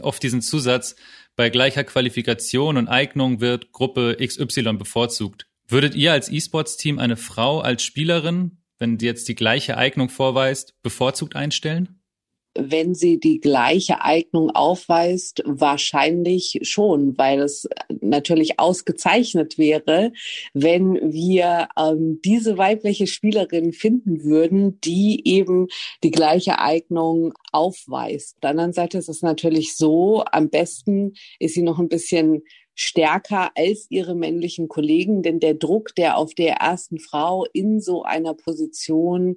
oft 0.00 0.22
diesen 0.22 0.40
Zusatz, 0.40 0.96
bei 1.38 1.50
gleicher 1.50 1.84
Qualifikation 1.84 2.76
und 2.76 2.88
Eignung 2.88 3.40
wird 3.40 3.70
Gruppe 3.70 4.16
XY 4.20 4.72
bevorzugt. 4.72 5.46
Würdet 5.68 5.94
ihr 5.94 6.10
als 6.10 6.28
E-Sports-Team 6.28 6.98
eine 6.98 7.16
Frau 7.16 7.60
als 7.60 7.84
Spielerin, 7.84 8.58
wenn 8.80 8.98
die 8.98 9.06
jetzt 9.06 9.28
die 9.28 9.36
gleiche 9.36 9.76
Eignung 9.76 10.08
vorweist, 10.08 10.74
bevorzugt 10.82 11.36
einstellen? 11.36 11.97
Wenn 12.58 12.94
sie 12.94 13.18
die 13.18 13.40
gleiche 13.40 14.02
Eignung 14.02 14.50
aufweist, 14.50 15.42
wahrscheinlich 15.46 16.58
schon, 16.62 17.16
weil 17.16 17.40
es 17.40 17.68
natürlich 18.00 18.58
ausgezeichnet 18.58 19.58
wäre, 19.58 20.12
wenn 20.54 21.12
wir 21.12 21.68
ähm, 21.78 22.20
diese 22.24 22.58
weibliche 22.58 23.06
Spielerin 23.06 23.72
finden 23.72 24.24
würden, 24.24 24.80
die 24.80 25.22
eben 25.26 25.68
die 26.02 26.10
gleiche 26.10 26.58
Eignung 26.58 27.32
aufweist. 27.52 28.34
Auf 28.36 28.40
der 28.40 28.50
anderen 28.50 28.72
Seite 28.72 28.98
ist 28.98 29.08
es 29.08 29.22
natürlich 29.22 29.76
so, 29.76 30.24
am 30.30 30.50
besten 30.50 31.14
ist 31.38 31.54
sie 31.54 31.62
noch 31.62 31.78
ein 31.78 31.88
bisschen 31.88 32.42
stärker 32.80 33.50
als 33.56 33.86
ihre 33.90 34.14
männlichen 34.14 34.68
Kollegen, 34.68 35.22
denn 35.24 35.40
der 35.40 35.54
Druck, 35.54 35.96
der 35.96 36.16
auf 36.16 36.34
der 36.34 36.54
ersten 36.54 37.00
Frau 37.00 37.44
in 37.52 37.80
so 37.80 38.04
einer 38.04 38.34
Position 38.34 39.36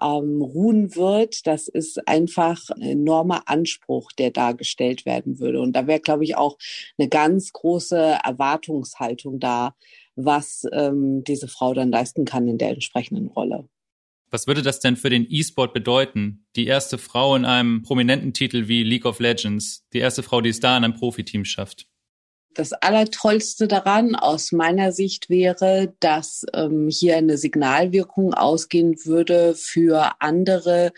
ähm, 0.00 0.42
ruhen 0.42 0.94
wird, 0.94 1.46
das 1.46 1.68
ist 1.68 2.06
einfach 2.06 2.68
ein 2.68 2.82
enormer 2.82 3.48
Anspruch, 3.48 4.12
der 4.12 4.30
dargestellt 4.30 5.06
werden 5.06 5.40
würde. 5.40 5.62
Und 5.62 5.72
da 5.72 5.86
wäre, 5.86 6.00
glaube 6.00 6.24
ich, 6.24 6.36
auch 6.36 6.58
eine 6.98 7.08
ganz 7.08 7.52
große 7.52 8.18
Erwartungshaltung 8.22 9.40
da, 9.40 9.74
was 10.14 10.64
ähm, 10.72 11.24
diese 11.24 11.48
Frau 11.48 11.72
dann 11.72 11.90
leisten 11.90 12.26
kann 12.26 12.46
in 12.46 12.58
der 12.58 12.72
entsprechenden 12.72 13.28
Rolle. 13.28 13.66
Was 14.30 14.46
würde 14.46 14.60
das 14.60 14.80
denn 14.80 14.96
für 14.96 15.08
den 15.08 15.26
E-Sport 15.30 15.72
bedeuten? 15.72 16.46
Die 16.56 16.66
erste 16.66 16.98
Frau 16.98 17.36
in 17.36 17.46
einem 17.46 17.80
prominenten 17.82 18.34
Titel 18.34 18.68
wie 18.68 18.82
League 18.82 19.06
of 19.06 19.18
Legends, 19.18 19.86
die 19.94 19.98
erste 19.98 20.22
Frau, 20.22 20.42
die 20.42 20.50
es 20.50 20.60
da 20.60 20.76
in 20.76 20.84
einem 20.84 20.94
Profiteam 20.94 21.46
schafft 21.46 21.86
das 22.54 22.72
Allertollste 22.72 23.68
daran 23.68 24.14
aus 24.14 24.52
meiner 24.52 24.92
Sicht 24.92 25.30
wäre, 25.30 25.94
dass 26.00 26.44
ähm, 26.54 26.88
hier 26.90 27.16
eine 27.16 27.38
Signalwirkung 27.38 28.34
ausgehen 28.34 28.96
würde 29.04 29.54
für 29.54 30.12
andere 30.20 30.92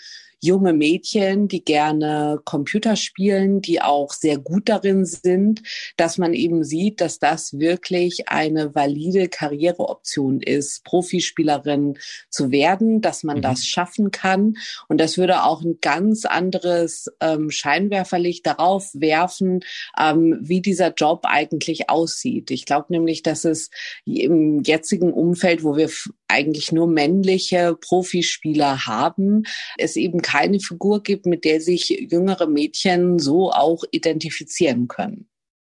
junge 0.44 0.72
Mädchen, 0.72 1.48
die 1.48 1.64
gerne 1.64 2.40
Computer 2.44 2.96
spielen, 2.96 3.60
die 3.62 3.80
auch 3.80 4.12
sehr 4.12 4.38
gut 4.38 4.68
darin 4.68 5.04
sind, 5.06 5.62
dass 5.96 6.18
man 6.18 6.34
eben 6.34 6.64
sieht, 6.64 7.00
dass 7.00 7.18
das 7.18 7.58
wirklich 7.58 8.28
eine 8.28 8.74
valide 8.74 9.28
Karriereoption 9.28 10.40
ist, 10.40 10.84
Profispielerin 10.84 11.98
zu 12.28 12.50
werden, 12.50 13.00
dass 13.00 13.24
man 13.24 13.38
mhm. 13.38 13.42
das 13.42 13.64
schaffen 13.64 14.10
kann. 14.10 14.56
Und 14.88 15.00
das 15.00 15.16
würde 15.16 15.44
auch 15.44 15.62
ein 15.62 15.78
ganz 15.80 16.26
anderes 16.26 17.06
ähm, 17.20 17.50
Scheinwerferlicht 17.50 18.46
darauf 18.46 18.90
werfen, 18.92 19.60
ähm, 19.98 20.38
wie 20.42 20.60
dieser 20.60 20.92
Job 20.92 21.20
eigentlich 21.24 21.88
aussieht. 21.88 22.50
Ich 22.50 22.66
glaube 22.66 22.86
nämlich, 22.90 23.22
dass 23.22 23.44
es 23.44 23.70
im 24.04 24.62
jetzigen 24.62 25.12
Umfeld, 25.12 25.64
wo 25.64 25.76
wir 25.76 25.88
eigentlich 26.28 26.72
nur 26.72 26.86
männliche 26.86 27.76
Profispieler 27.80 28.86
haben, 28.86 29.44
es 29.78 29.96
eben 29.96 30.20
keine 30.34 30.58
Figur 30.58 31.02
gibt, 31.02 31.26
mit 31.26 31.44
der 31.44 31.60
sich 31.60 31.90
jüngere 32.10 32.48
Mädchen 32.48 33.20
so 33.20 33.52
auch 33.52 33.84
identifizieren 33.92 34.88
können. 34.88 35.28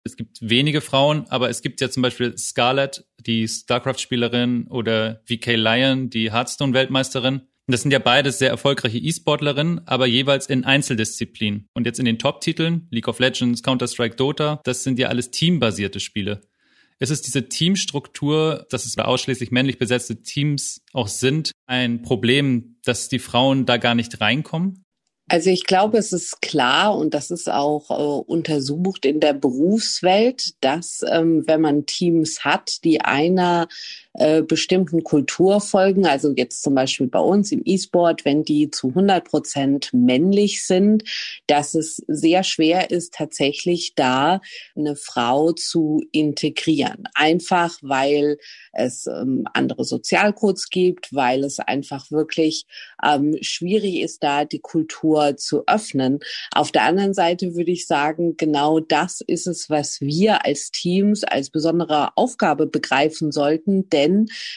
Es 0.04 0.18
gibt 0.18 0.38
wenige 0.42 0.82
Frauen, 0.82 1.26
aber 1.30 1.50
es 1.50 1.62
gibt 1.62 1.80
ja 1.80 1.92
zum 1.92 2.02
Beispiel 2.02 2.36
Scarlett, 2.38 3.06
die 3.20 3.48
StarCraft-Spielerin 3.48 4.68
oder 4.68 5.22
VK 5.26 5.58
Lion, 5.58 6.10
die 6.10 6.32
Hearthstone-Weltmeisterin. 6.32 7.42
Das 7.68 7.82
sind 7.82 7.92
ja 7.92 8.00
beides 8.00 8.40
sehr 8.40 8.50
erfolgreiche 8.50 8.98
E-Sportlerinnen, 8.98 9.86
aber 9.86 10.08
jeweils 10.08 10.48
in 10.48 10.64
Einzeldisziplinen. 10.64 11.68
Und 11.74 11.86
jetzt 11.86 12.00
in 12.00 12.06
den 12.06 12.18
Top-Titeln, 12.18 12.88
League 12.90 13.10
of 13.10 13.20
Legends, 13.20 13.62
Counter-Strike, 13.62 14.16
Dota, 14.16 14.62
das 14.64 14.84
sind 14.84 14.98
ja 14.98 15.10
alles 15.10 15.30
teambasierte 15.30 16.00
Spiele. 16.00 16.42
Ist 17.00 17.12
es 17.12 17.22
diese 17.22 17.48
Teamstruktur, 17.48 18.66
dass 18.72 18.86
es 18.86 18.98
ausschließlich 18.98 19.52
männlich 19.52 19.78
besetzte 19.78 20.24
Teams 20.24 20.82
auch 20.94 21.08
sind, 21.08 21.52
ein 21.68 22.02
Problem, 22.02 22.77
dass 22.88 23.10
die 23.10 23.20
Frauen 23.20 23.66
da 23.66 23.78
gar 23.78 23.96
nicht 23.96 24.22
reinkommen? 24.22 24.84
Also 25.30 25.50
ich 25.50 25.66
glaube, 25.66 25.98
es 25.98 26.14
ist 26.14 26.42
klar 26.42 26.98
und 26.98 27.14
das 27.14 27.32
ist 27.32 27.50
auch 27.50 27.92
äh, 27.92 28.32
untersucht 28.32 29.06
in 29.06 29.20
der 29.20 29.34
Berufswelt, 29.34 30.54
dass 30.62 31.04
ähm, 31.06 31.44
wenn 31.48 31.60
man 31.60 31.86
Teams 31.86 32.46
hat, 32.46 32.86
die 32.86 33.02
einer 33.02 33.68
äh, 34.18 34.42
bestimmten 34.42 35.04
Kultur 35.04 35.62
folgen, 35.62 36.08
also 36.08 36.34
jetzt 36.36 36.64
zum 36.64 36.74
Beispiel 36.74 37.08
bei 37.08 37.20
uns 37.20 37.52
im 37.52 37.62
E-Sport, 37.64 38.26
wenn 38.26 38.44
die 38.44 38.72
zu 38.72 38.90
100 38.90 39.24
Prozent 39.24 39.90
männlich 39.94 40.66
sind, 40.66 41.04
dass 41.46 41.76
es 41.76 42.02
sehr 42.08 42.44
schwer 42.44 42.90
ist, 42.90 43.14
tatsächlich 43.14 43.94
da 43.96 44.42
eine 44.76 44.96
Frau 44.96 45.52
zu 45.52 46.04
integrieren. 46.12 47.04
Einfach 47.14 47.78
weil 47.82 48.40
es 48.74 49.06
ähm, 49.06 49.46
andere 49.54 49.84
Sozialcodes 49.84 50.70
gibt, 50.70 51.14
weil 51.14 51.44
es 51.44 51.60
einfach 51.60 52.10
wirklich 52.10 52.66
ähm, 53.04 53.38
schwierig 53.42 54.02
ist, 54.02 54.24
da 54.24 54.46
die 54.46 54.60
Kultur 54.60 55.38
zu 55.38 55.64
öffnen. 55.68 56.22
Auf 56.56 56.72
der 56.72 56.84
anderen 56.84 57.14
Seite 57.14 57.56
würde 57.56 57.72
ich 57.72 57.86
sagen, 57.86 58.36
genau 58.36 58.80
das 58.80 59.22
ist 59.22 59.46
es, 59.46 59.70
was 59.70 60.02
wir 60.02 60.44
als 60.44 60.72
Teams 60.72 61.24
als 61.24 61.52
besondere 61.52 62.18
Aufgabe 62.18 62.66
begreifen 62.66 63.32
sollten, 63.32 63.88
denn 63.90 64.07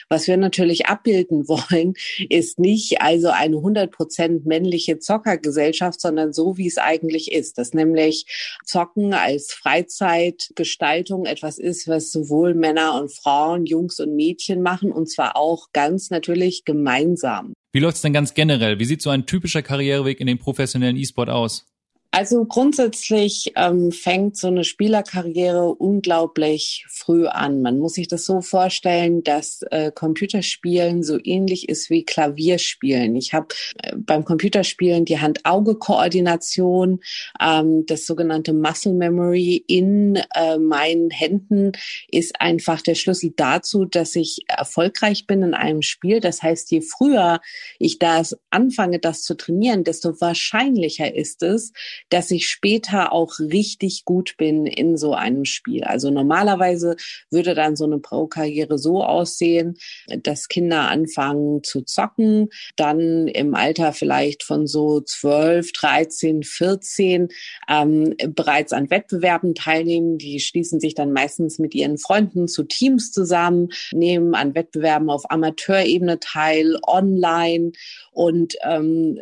was 0.09 0.27
wir 0.27 0.37
natürlich 0.37 0.87
abbilden 0.87 1.49
wollen, 1.49 1.95
ist 2.29 2.59
nicht 2.59 3.01
also 3.01 3.29
eine 3.29 3.57
100 3.57 3.91
Prozent 3.91 4.47
männliche 4.47 4.99
Zockergesellschaft, 4.99 6.01
sondern 6.01 6.33
so, 6.33 6.57
wie 6.57 6.67
es 6.67 6.79
eigentlich 6.79 7.33
ist, 7.33 7.59
dass 7.59 7.75
nämlich 7.75 8.27
Zocken 8.65 9.15
als 9.15 9.53
Freizeitgestaltung 9.53 11.27
etwas 11.27 11.59
ist, 11.59 11.89
was 11.89 12.11
sowohl 12.11 12.55
Männer 12.55 13.01
und 13.01 13.13
Frauen, 13.13 13.67
Jungs 13.67 14.01
und 14.01 14.15
Mädchen 14.15 14.63
machen 14.63 14.93
und 14.93 15.11
zwar 15.11 15.37
auch 15.37 15.69
ganz 15.73 16.11
natürlich 16.11 16.65
gemeinsam. 16.65 17.55
Wie 17.73 17.79
läuft's 17.79 18.03
denn 18.03 18.13
ganz 18.13 18.35
generell? 18.35 18.81
Wie 18.81 18.85
sieht 18.85 19.01
so 19.01 19.11
ein 19.11 19.27
typischer 19.27 19.63
Karriereweg 19.63 20.21
in 20.21 20.27
den 20.27 20.39
professionellen 20.39 20.97
E-Sport 20.97 21.31
aus? 21.31 21.70
Also 22.13 22.45
grundsätzlich 22.45 23.53
ähm, 23.55 23.93
fängt 23.93 24.37
so 24.37 24.49
eine 24.49 24.65
Spielerkarriere 24.65 25.67
unglaublich 25.75 26.85
früh 26.89 27.27
an. 27.29 27.63
Man 27.63 27.79
muss 27.79 27.95
sich 27.95 28.09
das 28.09 28.25
so 28.25 28.41
vorstellen, 28.41 29.23
dass 29.23 29.63
äh, 29.71 29.93
Computerspielen 29.93 31.05
so 31.05 31.21
ähnlich 31.23 31.69
ist 31.69 31.89
wie 31.89 32.05
Klavierspielen. 32.05 33.15
Ich 33.15 33.33
habe 33.33 33.55
äh, 33.81 33.95
beim 33.97 34.25
Computerspielen 34.25 35.05
die 35.05 35.21
Hand-Auge-Koordination, 35.21 36.99
ähm, 37.41 37.87
das 37.87 38.07
sogenannte 38.07 38.55
Muscle 38.55 38.95
Memory 38.95 39.65
in 39.69 40.17
äh, 40.35 40.59
meinen 40.59 41.11
Händen 41.11 41.73
ist 42.09 42.41
einfach 42.41 42.83
der 42.83 42.97
Schlüssel 42.97 43.35
dazu, 43.37 43.85
dass 43.85 44.17
ich 44.17 44.41
erfolgreich 44.49 45.29
bin 45.29 45.45
in 45.45 45.55
einem 45.55 45.83
Spiel. 45.83 46.19
Das 46.19 46.43
heißt, 46.43 46.73
je 46.73 46.81
früher 46.81 47.41
ich 47.79 48.01
das 48.01 48.37
anfange, 48.51 48.99
das 48.99 49.23
zu 49.23 49.37
trainieren, 49.37 49.85
desto 49.85 50.21
wahrscheinlicher 50.21 51.15
ist 51.15 51.45
es, 51.45 51.73
dass 52.09 52.31
ich 52.31 52.49
später 52.49 53.13
auch 53.13 53.39
richtig 53.39 54.05
gut 54.05 54.37
bin 54.37 54.67
in 54.67 54.97
so 54.97 55.15
einem 55.15 55.45
Spiel. 55.45 55.85
Also 55.85 56.11
normalerweise 56.11 56.97
würde 57.31 57.55
dann 57.55 57.77
so 57.77 57.85
eine 57.85 57.99
Pro-Karriere 57.99 58.79
so 58.79 59.05
aussehen, 59.05 59.77
dass 60.23 60.49
Kinder 60.49 60.89
anfangen 60.89 61.63
zu 61.63 61.83
zocken, 61.83 62.49
dann 62.77 63.29
im 63.29 63.55
Alter 63.55 63.93
vielleicht 63.93 64.43
von 64.43 64.67
so 64.67 65.01
12, 65.01 65.73
13, 65.73 66.43
14 66.43 67.29
ähm, 67.69 68.15
bereits 68.29 68.73
an 68.73 68.91
Wettbewerben 68.91 69.55
teilnehmen. 69.55 70.19
Die 70.19 70.41
schließen 70.41 70.81
sich 70.81 70.95
dann 70.95 71.13
meistens 71.13 71.59
mit 71.59 71.75
ihren 71.75 71.99
Freunden 71.99 72.49
zu 72.49 72.65
Teams 72.65 73.13
zusammen, 73.13 73.69
nehmen 73.93 74.35
an 74.35 74.55
Wettbewerben 74.55 75.11
auf 75.11 75.31
Amateurebene 75.31 76.21
teil, 76.21 76.79
online 76.87 77.73
und 78.13 78.57
ähm, 78.63 79.19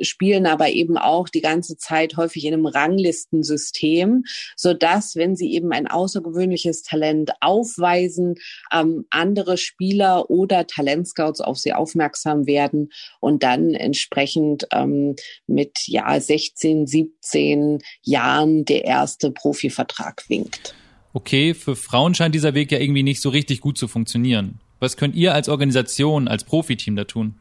spielen 0.00 0.46
aber 0.46 0.68
eben 0.68 0.96
auch 0.96 1.28
die 1.28 1.40
ganze 1.40 1.76
Zeit 1.76 2.09
häufig 2.16 2.44
in 2.44 2.54
einem 2.54 2.66
Ranglistensystem, 2.66 4.24
so 4.56 4.74
dass, 4.74 5.16
wenn 5.16 5.36
sie 5.36 5.52
eben 5.52 5.72
ein 5.72 5.86
außergewöhnliches 5.86 6.82
Talent 6.82 7.32
aufweisen, 7.40 8.34
ähm, 8.72 9.06
andere 9.10 9.56
Spieler 9.56 10.30
oder 10.30 10.66
Talentscouts 10.66 11.40
auf 11.40 11.58
sie 11.58 11.72
aufmerksam 11.72 12.46
werden 12.46 12.90
und 13.20 13.42
dann 13.42 13.74
entsprechend 13.74 14.66
ähm, 14.72 15.16
mit 15.46 15.78
ja 15.86 16.20
16, 16.20 16.86
17 16.86 17.78
Jahren 18.02 18.64
der 18.64 18.84
erste 18.84 19.30
Profivertrag 19.30 20.28
winkt. 20.28 20.74
Okay, 21.12 21.54
für 21.54 21.74
Frauen 21.74 22.14
scheint 22.14 22.34
dieser 22.34 22.54
Weg 22.54 22.70
ja 22.70 22.78
irgendwie 22.78 23.02
nicht 23.02 23.20
so 23.20 23.30
richtig 23.30 23.60
gut 23.60 23.76
zu 23.76 23.88
funktionieren. 23.88 24.60
Was 24.78 24.96
könnt 24.96 25.14
ihr 25.14 25.34
als 25.34 25.48
Organisation, 25.48 26.28
als 26.28 26.44
Profiteam 26.44 26.96
da 26.96 27.04
tun? 27.04 27.34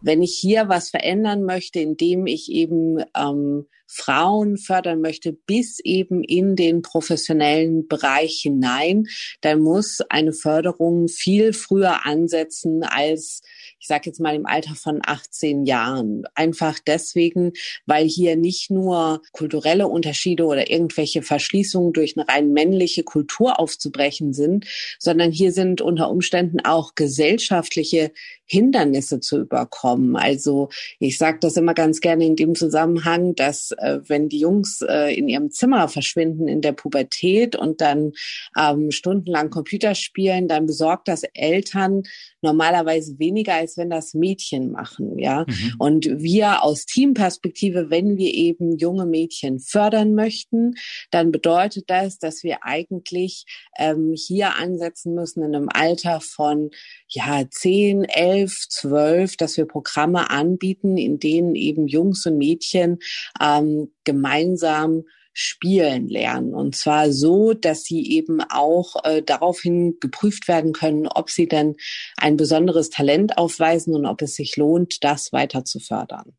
Wenn 0.00 0.22
ich 0.22 0.36
hier 0.40 0.68
was 0.68 0.90
verändern 0.90 1.44
möchte, 1.44 1.80
indem 1.80 2.26
ich 2.26 2.50
eben 2.50 3.02
ähm, 3.16 3.66
Frauen 3.86 4.56
fördern 4.56 5.00
möchte, 5.00 5.32
bis 5.32 5.80
eben 5.80 6.22
in 6.22 6.54
den 6.54 6.82
professionellen 6.82 7.88
Bereich 7.88 8.40
hinein, 8.42 9.06
dann 9.40 9.60
muss 9.60 10.00
eine 10.08 10.32
Förderung 10.32 11.08
viel 11.08 11.52
früher 11.52 12.06
ansetzen 12.06 12.84
als 12.84 13.42
ich 13.80 13.86
sage 13.86 14.02
jetzt 14.06 14.20
mal 14.20 14.34
im 14.34 14.46
Alter 14.46 14.74
von 14.74 15.00
18 15.02 15.64
Jahren. 15.64 16.24
Einfach 16.34 16.78
deswegen, 16.78 17.52
weil 17.86 18.06
hier 18.06 18.36
nicht 18.36 18.70
nur 18.70 19.22
kulturelle 19.32 19.88
Unterschiede 19.88 20.44
oder 20.44 20.70
irgendwelche 20.70 21.22
Verschließungen 21.22 21.94
durch 21.94 22.16
eine 22.16 22.28
rein 22.28 22.52
männliche 22.52 23.04
Kultur 23.04 23.58
aufzubrechen 23.58 24.34
sind, 24.34 24.66
sondern 24.98 25.32
hier 25.32 25.52
sind 25.52 25.80
unter 25.80 26.10
Umständen 26.10 26.60
auch 26.60 26.94
gesellschaftliche 26.94 28.12
Hindernisse 28.44 29.20
zu 29.20 29.38
überkommen. 29.38 30.16
Also 30.16 30.68
ich 30.98 31.16
sage 31.16 31.38
das 31.40 31.56
immer 31.56 31.72
ganz 31.72 32.00
gerne 32.00 32.26
in 32.26 32.36
dem 32.36 32.56
Zusammenhang, 32.56 33.36
dass 33.36 33.70
äh, 33.78 34.00
wenn 34.08 34.28
die 34.28 34.40
Jungs 34.40 34.82
äh, 34.82 35.14
in 35.14 35.28
ihrem 35.28 35.50
Zimmer 35.52 35.88
verschwinden 35.88 36.48
in 36.48 36.60
der 36.60 36.72
Pubertät 36.72 37.54
und 37.54 37.80
dann 37.80 38.12
ähm, 38.58 38.90
stundenlang 38.90 39.50
Computer 39.50 39.94
spielen, 39.94 40.48
dann 40.48 40.66
besorgt 40.66 41.06
das 41.06 41.22
Eltern 41.32 42.02
normalerweise 42.42 43.18
weniger, 43.18 43.54
als 43.54 43.69
wenn 43.76 43.90
das 43.90 44.14
Mädchen 44.14 44.70
machen, 44.70 45.18
ja. 45.18 45.44
Mhm. 45.46 45.74
Und 45.78 46.06
wir 46.06 46.62
aus 46.62 46.86
Teamperspektive, 46.86 47.90
wenn 47.90 48.16
wir 48.16 48.32
eben 48.32 48.76
junge 48.76 49.06
Mädchen 49.06 49.60
fördern 49.60 50.14
möchten, 50.14 50.74
dann 51.10 51.32
bedeutet 51.32 51.84
das, 51.88 52.18
dass 52.18 52.42
wir 52.42 52.58
eigentlich 52.62 53.44
ähm, 53.78 54.14
hier 54.16 54.56
ansetzen 54.56 55.14
müssen 55.14 55.42
in 55.42 55.54
einem 55.54 55.68
Alter 55.72 56.20
von 56.20 56.70
ja, 57.08 57.44
zehn, 57.50 58.04
elf, 58.04 58.66
zwölf, 58.68 59.36
dass 59.36 59.56
wir 59.56 59.66
Programme 59.66 60.30
anbieten, 60.30 60.96
in 60.96 61.18
denen 61.18 61.54
eben 61.54 61.86
Jungs 61.86 62.26
und 62.26 62.38
Mädchen 62.38 62.98
ähm, 63.40 63.92
gemeinsam 64.04 65.04
spielen 65.32 66.08
lernen. 66.08 66.54
Und 66.54 66.74
zwar 66.74 67.12
so, 67.12 67.52
dass 67.52 67.84
sie 67.84 68.10
eben 68.10 68.40
auch 68.40 69.04
äh, 69.04 69.22
daraufhin 69.22 69.98
geprüft 70.00 70.48
werden 70.48 70.72
können, 70.72 71.06
ob 71.06 71.30
sie 71.30 71.48
denn 71.48 71.76
ein 72.16 72.36
besonderes 72.36 72.90
Talent 72.90 73.38
aufweisen 73.38 73.94
und 73.94 74.06
ob 74.06 74.22
es 74.22 74.34
sich 74.34 74.56
lohnt, 74.56 75.04
das 75.04 75.32
weiter 75.32 75.64
zu 75.64 75.78
fördern. 75.80 76.32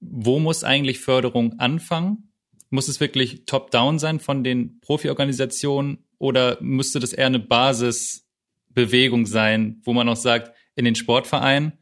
Wo 0.00 0.38
muss 0.38 0.64
eigentlich 0.64 1.00
Förderung 1.00 1.58
anfangen? 1.58 2.32
Muss 2.70 2.88
es 2.88 3.00
wirklich 3.00 3.44
top-down 3.46 3.98
sein 3.98 4.20
von 4.20 4.44
den 4.44 4.78
Profiorganisationen 4.80 6.04
oder 6.18 6.58
müsste 6.60 7.00
das 7.00 7.12
eher 7.12 7.26
eine 7.26 7.38
Basisbewegung 7.38 9.26
sein, 9.26 9.80
wo 9.84 9.92
man 9.92 10.08
auch 10.08 10.16
sagt, 10.16 10.52
in 10.76 10.84
den 10.84 10.94
Sportvereinen, 10.94 11.72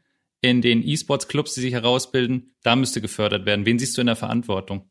in 0.41 0.61
den 0.61 0.81
E-Sports-Clubs, 0.87 1.53
die 1.53 1.61
sich 1.61 1.73
herausbilden, 1.73 2.55
da 2.63 2.75
müsste 2.75 3.01
gefördert 3.01 3.45
werden. 3.45 3.65
Wen 3.65 3.77
siehst 3.77 3.97
du 3.97 4.01
in 4.01 4.07
der 4.07 4.15
Verantwortung? 4.15 4.89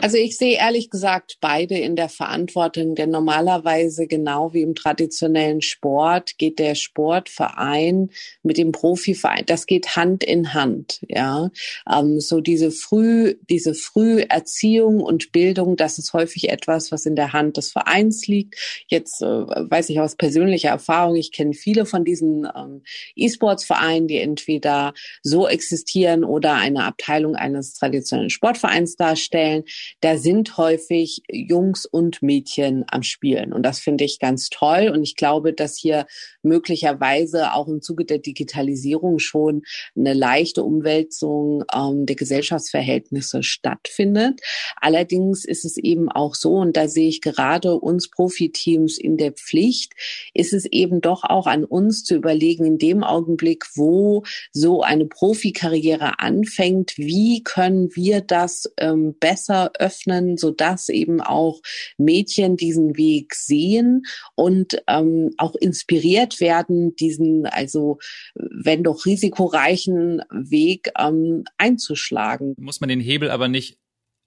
Also 0.00 0.16
ich 0.16 0.36
sehe 0.36 0.58
ehrlich 0.58 0.90
gesagt 0.90 1.38
beide 1.40 1.76
in 1.76 1.96
der 1.96 2.08
Verantwortung, 2.08 2.94
denn 2.94 3.10
normalerweise 3.10 4.06
genau 4.06 4.54
wie 4.54 4.62
im 4.62 4.76
traditionellen 4.76 5.60
Sport 5.60 6.38
geht 6.38 6.60
der 6.60 6.76
Sportverein 6.76 8.10
mit 8.44 8.58
dem 8.58 8.70
Profiverein, 8.70 9.42
das 9.46 9.66
geht 9.66 9.96
Hand 9.96 10.22
in 10.22 10.54
Hand, 10.54 11.00
ja. 11.08 11.50
Ähm, 11.92 12.20
so 12.20 12.40
diese 12.40 12.70
früh, 12.70 13.34
diese 13.50 13.74
Früherziehung 13.74 15.00
und 15.00 15.32
Bildung, 15.32 15.74
das 15.74 15.98
ist 15.98 16.12
häufig 16.12 16.48
etwas, 16.48 16.92
was 16.92 17.04
in 17.04 17.16
der 17.16 17.32
Hand 17.32 17.56
des 17.56 17.72
Vereins 17.72 18.28
liegt. 18.28 18.84
Jetzt 18.86 19.20
äh, 19.20 19.26
weiß 19.26 19.88
ich 19.88 19.98
aus 19.98 20.14
persönlicher 20.14 20.68
Erfahrung, 20.68 21.16
ich 21.16 21.32
kenne 21.32 21.54
viele 21.54 21.86
von 21.86 22.04
diesen 22.04 22.46
ähm, 22.56 22.82
E-Sports-Vereinen, 23.16 24.06
die 24.06 24.18
entweder 24.18 24.94
so 25.24 25.48
existieren 25.48 26.22
oder 26.22 26.54
eine 26.54 26.84
Abteilung 26.84 27.34
eines 27.34 27.74
traditionellen 27.74 28.30
Sportvereins 28.30 28.94
darstellen 28.94 29.64
da 30.00 30.16
sind 30.16 30.56
häufig 30.56 31.22
Jungs 31.30 31.86
und 31.86 32.22
Mädchen 32.22 32.84
am 32.88 33.02
Spielen. 33.02 33.52
Und 33.52 33.62
das 33.62 33.80
finde 33.80 34.04
ich 34.04 34.18
ganz 34.18 34.48
toll. 34.48 34.90
Und 34.92 35.02
ich 35.02 35.16
glaube, 35.16 35.52
dass 35.52 35.76
hier 35.76 36.06
möglicherweise 36.42 37.52
auch 37.52 37.68
im 37.68 37.82
Zuge 37.82 38.04
der 38.04 38.18
Digitalisierung 38.18 39.18
schon 39.18 39.62
eine 39.96 40.14
leichte 40.14 40.62
Umwälzung 40.64 41.64
ähm, 41.74 42.06
der 42.06 42.16
Gesellschaftsverhältnisse 42.16 43.42
stattfindet. 43.42 44.40
Allerdings 44.80 45.44
ist 45.44 45.64
es 45.64 45.76
eben 45.76 46.08
auch 46.08 46.34
so, 46.34 46.54
und 46.54 46.76
da 46.76 46.88
sehe 46.88 47.08
ich 47.08 47.20
gerade 47.20 47.74
uns 47.78 48.10
Profiteams 48.10 48.98
in 48.98 49.16
der 49.16 49.32
Pflicht, 49.32 49.92
ist 50.34 50.52
es 50.52 50.64
eben 50.66 51.00
doch 51.00 51.24
auch 51.24 51.46
an 51.46 51.64
uns 51.64 52.04
zu 52.04 52.14
überlegen, 52.14 52.64
in 52.64 52.78
dem 52.78 53.04
Augenblick, 53.04 53.64
wo 53.74 54.24
so 54.52 54.82
eine 54.82 55.06
Profikarriere 55.06 56.18
anfängt, 56.18 56.96
wie 56.96 57.42
können 57.42 57.94
wir 57.94 58.20
das 58.20 58.70
ähm, 58.78 59.14
besser 59.18 59.70
öffnen, 59.78 60.36
sodass 60.36 60.88
eben 60.88 61.20
auch 61.20 61.60
Mädchen 61.96 62.56
diesen 62.56 62.96
Weg 62.96 63.34
sehen 63.34 64.02
und 64.34 64.82
ähm, 64.86 65.30
auch 65.38 65.54
inspiriert 65.54 66.40
werden, 66.40 66.94
diesen 66.96 67.46
also 67.46 67.98
wenn 68.34 68.82
doch 68.82 69.06
risikoreichen 69.06 70.22
Weg 70.30 70.90
ähm, 70.98 71.44
einzuschlagen. 71.56 72.54
Muss 72.58 72.80
man 72.80 72.88
den 72.88 73.00
Hebel 73.00 73.30
aber 73.30 73.48
nicht 73.48 73.78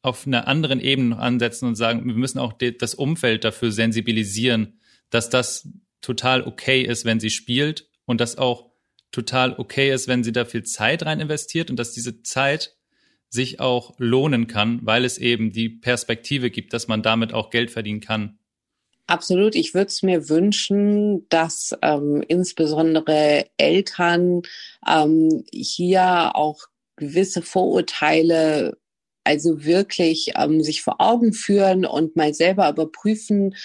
auf 0.04 0.26
einer 0.26 0.48
anderen 0.48 0.80
Ebene 0.80 1.18
ansetzen 1.18 1.68
und 1.68 1.76
sagen, 1.76 2.06
wir 2.06 2.16
müssen 2.16 2.40
auch 2.40 2.54
das 2.54 2.96
Umfeld 2.96 3.44
dafür 3.44 3.72
sensibilisieren, 3.72 4.80
dass 5.10 5.30
das 5.30 5.70
total 6.02 6.44
okay 6.44 6.82
ist, 6.82 7.06
wenn 7.06 7.20
sie 7.20 7.30
spielt 7.30 7.90
und 8.06 8.20
dass 8.20 8.38
auch 8.38 8.72
total 9.12 9.54
okay 9.58 9.94
ist, 9.94 10.08
wenn 10.08 10.24
sie 10.24 10.32
da 10.32 10.46
viel 10.46 10.64
Zeit 10.64 11.06
rein 11.06 11.20
investiert 11.20 11.70
und 11.70 11.78
dass 11.78 11.92
diese 11.92 12.24
Zeit 12.24 12.78
sich 13.32 13.60
auch 13.60 13.96
lohnen 13.98 14.48
kann, 14.48 14.80
weil 14.84 15.06
es 15.06 15.18
eben 15.18 15.52
die 15.52 15.70
Perspektive 15.70 16.52
gibt, 16.52 16.74
dass 16.74 16.88
man 16.88 17.02
damit 17.02 17.34
auch 17.34 17.50
Geld 17.50 17.72
verdienen 17.72 18.02
kann. 18.02 18.38
Absolut. 19.08 19.56
Ich 19.56 19.74
würde 19.74 19.88
es 19.88 20.04
mir 20.04 20.30
wünschen, 20.30 21.28
dass 21.30 21.76
ähm, 21.82 22.24
insbesondere 22.28 23.46
Eltern 23.58 24.42
ähm, 24.88 25.44
hier 25.52 26.36
auch 26.36 26.60
gewisse 26.98 27.42
Vorurteile 27.42 28.78
also 29.24 29.64
wirklich 29.64 30.32
ähm, 30.38 30.64
sich 30.64 30.82
vor 30.82 30.96
Augen 31.00 31.34
führen 31.34 31.86
und 31.86 32.16
mal 32.16 32.34
selber 32.34 32.70
überprüfen, 32.70 33.56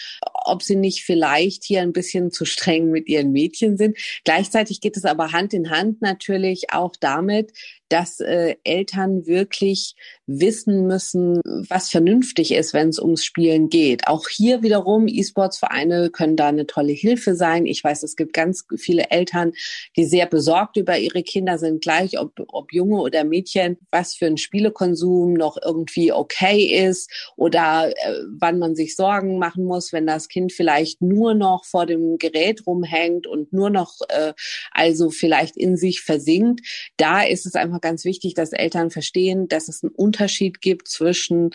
ob 0.45 0.63
sie 0.63 0.77
nicht 0.77 1.05
vielleicht 1.05 1.65
hier 1.65 1.83
ein 1.83 1.93
bisschen 1.93 2.31
zu 2.31 2.45
streng 2.45 2.91
mit 2.91 3.09
ihren 3.09 3.33
Mädchen 3.33 3.77
sind. 3.77 3.97
Gleichzeitig 4.25 4.81
geht 4.81 4.97
es 4.97 5.05
aber 5.05 5.33
Hand 5.33 5.55
in 5.55 5.71
Hand 5.71 6.03
natürlich 6.03 6.73
auch 6.73 6.95
damit, 6.99 7.53
dass 7.89 8.21
äh, 8.21 8.57
Eltern 8.65 9.27
wirklich 9.27 9.95
wissen 10.27 10.87
müssen, 10.87 11.41
was 11.45 11.89
vernünftig 11.89 12.53
ist, 12.53 12.75
wenn 12.75 12.89
es 12.89 12.99
ums 12.99 13.25
Spielen 13.25 13.69
geht. 13.69 14.09
Auch 14.09 14.29
hier 14.29 14.63
wiederum, 14.63 15.07
E-Sports-Vereine 15.07 16.11
können 16.11 16.37
da 16.37 16.49
eine 16.49 16.67
tolle 16.67 16.93
Hilfe 16.93 17.37
sein. 17.37 17.67
Ich 17.67 17.83
weiß, 17.83 18.03
es 18.03 18.17
gibt 18.17 18.33
ganz 18.33 18.65
viele 18.77 19.11
Eltern, 19.11 19.53
die 19.97 20.05
sehr 20.05 20.27
besorgt 20.27 20.77
über 20.77 20.99
ihre 20.99 21.23
Kinder 21.23 21.59
sind, 21.59 21.81
gleich 21.81 22.19
ob, 22.19 22.33
ob 22.49 22.73
Junge 22.73 23.01
oder 23.01 23.25
Mädchen, 23.25 23.79
was 23.91 24.15
für 24.15 24.27
ein 24.27 24.37
Spielekonsum 24.37 25.35
noch 25.35 25.57
irgendwie 25.63 26.13
okay 26.13 26.87
ist 26.89 27.11
oder 27.37 27.91
äh, 27.91 28.15
wann 28.39 28.59
man 28.59 28.75
sich 28.75 28.97
Sorgen 28.97 29.39
machen 29.39 29.65
muss, 29.65 29.93
wenn 29.93 30.07
das 30.07 30.29
Kind 30.29 30.53
vielleicht 30.53 31.03
nur 31.03 31.35
noch 31.35 31.65
vor 31.65 31.87
dem 31.87 32.19
Gerät 32.19 32.67
rumhängt 32.67 33.27
und 33.27 33.53
nur 33.53 33.71
noch 33.71 33.95
äh, 34.09 34.33
also 34.73 35.11
vielleicht 35.11 35.57
in 35.57 35.77
sich 35.77 36.01
versinkt. 36.01 36.61
Da 36.97 37.23
ist 37.23 37.47
es 37.47 37.55
einfach 37.55 37.76
ganz 37.81 38.05
wichtig, 38.05 38.35
dass 38.35 38.53
Eltern 38.53 38.91
verstehen, 38.91 39.49
dass 39.49 39.69
es 39.69 39.83
einen 39.83 39.93
Unterschied 39.93 40.61
gibt 40.61 40.89
zwischen 40.89 41.51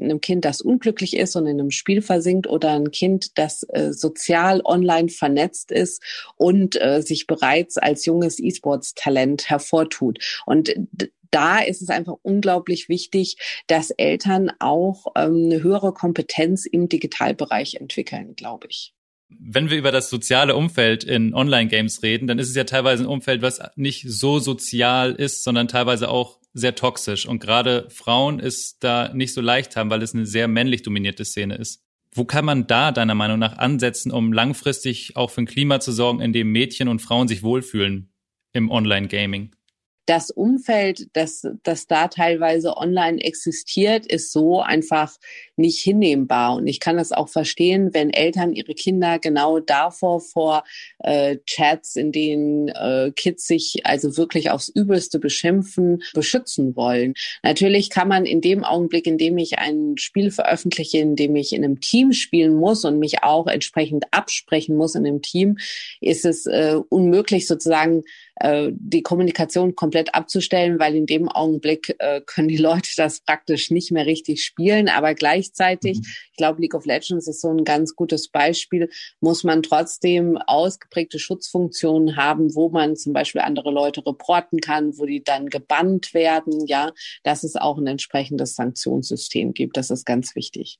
einem 0.00 0.20
Kind, 0.20 0.44
das 0.44 0.60
unglücklich 0.60 1.16
ist 1.16 1.36
und 1.36 1.46
in 1.46 1.60
einem 1.60 1.70
Spiel 1.70 2.02
versinkt 2.02 2.46
oder 2.46 2.72
ein 2.72 2.90
Kind, 2.90 3.38
das 3.38 3.64
äh, 3.70 3.92
sozial 3.92 4.60
online 4.64 5.08
vernetzt 5.08 5.72
ist 5.72 6.02
und 6.36 6.80
äh, 6.80 7.02
sich 7.02 7.26
bereits 7.26 7.78
als 7.78 8.04
junges 8.04 8.38
E-Sports-Talent 8.38 9.48
hervortut. 9.50 10.18
Und 10.46 10.74
da 11.30 11.58
ist 11.58 11.82
es 11.82 11.90
einfach 11.90 12.14
unglaublich 12.22 12.88
wichtig, 12.88 13.36
dass 13.66 13.90
Eltern 13.90 14.52
auch 14.58 15.06
ähm, 15.16 15.46
eine 15.46 15.62
höhere 15.62 15.92
Kompetenz 15.92 16.66
im 16.66 16.88
Digitalbereich 16.88 17.74
entwickeln, 17.74 18.34
glaube 18.36 18.68
ich. 18.70 18.94
Wenn 19.28 19.70
wir 19.70 19.76
über 19.76 19.92
das 19.92 20.08
soziale 20.08 20.54
Umfeld 20.54 21.04
in 21.04 21.34
Online-Games 21.34 22.02
reden, 22.02 22.26
dann 22.26 22.38
ist 22.38 22.48
es 22.48 22.54
ja 22.54 22.64
teilweise 22.64 23.04
ein 23.04 23.08
Umfeld, 23.08 23.42
was 23.42 23.60
nicht 23.74 24.04
so 24.08 24.38
sozial 24.38 25.12
ist, 25.12 25.42
sondern 25.42 25.68
teilweise 25.68 26.08
auch 26.08 26.38
sehr 26.54 26.74
toxisch. 26.74 27.26
Und 27.26 27.40
gerade 27.40 27.88
Frauen 27.90 28.38
ist 28.38 28.84
da 28.84 29.12
nicht 29.12 29.34
so 29.34 29.40
leicht 29.40 29.76
haben, 29.76 29.90
weil 29.90 30.02
es 30.02 30.14
eine 30.14 30.26
sehr 30.26 30.48
männlich 30.48 30.82
dominierte 30.82 31.24
Szene 31.24 31.56
ist. 31.56 31.82
Wo 32.12 32.24
kann 32.24 32.46
man 32.46 32.66
da 32.66 32.92
deiner 32.92 33.14
Meinung 33.14 33.38
nach 33.38 33.58
ansetzen, 33.58 34.10
um 34.10 34.32
langfristig 34.32 35.16
auch 35.16 35.30
für 35.30 35.42
ein 35.42 35.46
Klima 35.46 35.80
zu 35.80 35.92
sorgen, 35.92 36.20
in 36.20 36.32
dem 36.32 36.50
Mädchen 36.50 36.88
und 36.88 37.02
Frauen 37.02 37.28
sich 37.28 37.42
wohlfühlen 37.42 38.10
im 38.52 38.70
Online-Gaming? 38.70 39.54
Das 40.06 40.30
Umfeld, 40.30 41.08
das, 41.14 41.46
das 41.64 41.88
da 41.88 42.08
teilweise 42.08 42.76
online 42.76 43.20
existiert, 43.20 44.06
ist 44.06 44.32
so 44.32 44.60
einfach 44.60 45.12
nicht 45.56 45.80
hinnehmbar. 45.80 46.54
Und 46.54 46.68
ich 46.68 46.78
kann 46.78 46.96
das 46.96 47.12
auch 47.12 47.28
verstehen, 47.28 47.92
wenn 47.92 48.10
Eltern 48.10 48.52
ihre 48.52 48.74
Kinder 48.74 49.18
genau 49.18 49.58
davor 49.58 50.20
vor 50.20 50.64
äh, 51.00 51.38
Chats, 51.44 51.96
in 51.96 52.12
denen 52.12 52.68
äh, 52.68 53.10
Kids 53.14 53.46
sich 53.46 53.82
also 53.84 54.16
wirklich 54.16 54.50
aufs 54.50 54.68
Übelste 54.68 55.18
beschimpfen, 55.18 56.02
beschützen 56.14 56.76
wollen. 56.76 57.14
Natürlich 57.42 57.90
kann 57.90 58.08
man 58.08 58.26
in 58.26 58.40
dem 58.40 58.62
Augenblick, 58.64 59.06
in 59.06 59.18
dem 59.18 59.36
ich 59.38 59.58
ein 59.58 59.96
Spiel 59.98 60.30
veröffentliche, 60.30 60.98
in 60.98 61.16
dem 61.16 61.34
ich 61.34 61.52
in 61.52 61.64
einem 61.64 61.80
Team 61.80 62.12
spielen 62.12 62.54
muss 62.54 62.84
und 62.84 63.00
mich 63.00 63.24
auch 63.24 63.48
entsprechend 63.48 64.04
absprechen 64.12 64.76
muss 64.76 64.94
in 64.94 65.02
dem 65.02 65.20
Team, 65.20 65.58
ist 66.00 66.24
es 66.24 66.46
äh, 66.46 66.76
unmöglich 66.88 67.48
sozusagen 67.48 68.04
äh, 68.36 68.70
die 68.72 69.02
Kommunikation 69.02 69.74
komplett 69.74 70.14
abzustellen, 70.14 70.78
weil 70.78 70.94
in 70.94 71.06
dem 71.06 71.28
Augenblick 71.28 71.94
äh, 71.98 72.20
können 72.20 72.48
die 72.48 72.56
Leute 72.56 72.90
das 72.96 73.20
praktisch 73.20 73.70
nicht 73.70 73.92
mehr 73.92 74.06
richtig 74.06 74.44
spielen. 74.44 74.88
Aber 74.88 75.14
gleichzeitig, 75.14 75.98
mhm. 75.98 76.04
ich 76.30 76.36
glaube, 76.36 76.60
League 76.60 76.74
of 76.74 76.84
Legends 76.84 77.26
ist 77.28 77.40
so 77.40 77.48
ein 77.48 77.64
ganz 77.64 77.96
gutes 77.96 78.28
Beispiel, 78.28 78.90
muss 79.20 79.44
man 79.44 79.62
trotzdem 79.62 80.36
ausgeprägte 80.36 81.18
Schutzfunktionen 81.18 82.16
haben, 82.16 82.54
wo 82.54 82.68
man 82.68 82.96
zum 82.96 83.12
Beispiel 83.12 83.40
andere 83.40 83.70
Leute 83.70 84.04
reporten 84.04 84.60
kann, 84.60 84.98
wo 84.98 85.06
die 85.06 85.24
dann 85.24 85.48
gebannt 85.48 86.12
werden, 86.12 86.66
ja, 86.66 86.92
dass 87.22 87.42
es 87.42 87.56
auch 87.56 87.78
ein 87.78 87.86
entsprechendes 87.86 88.54
Sanktionssystem 88.54 89.54
gibt. 89.54 89.76
Das 89.76 89.90
ist 89.90 90.04
ganz 90.04 90.34
wichtig. 90.36 90.78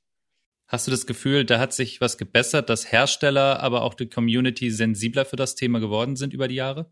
Hast 0.68 0.88
du 0.88 0.90
das 0.90 1.06
Gefühl, 1.06 1.44
da 1.44 1.60
hat 1.60 1.72
sich 1.72 2.00
was 2.00 2.18
gebessert, 2.18 2.68
dass 2.68 2.90
Hersteller, 2.90 3.60
aber 3.60 3.82
auch 3.82 3.94
die 3.94 4.08
Community 4.08 4.70
sensibler 4.70 5.24
für 5.24 5.36
das 5.36 5.54
Thema 5.54 5.78
geworden 5.78 6.16
sind 6.16 6.34
über 6.34 6.48
die 6.48 6.56
Jahre? 6.56 6.90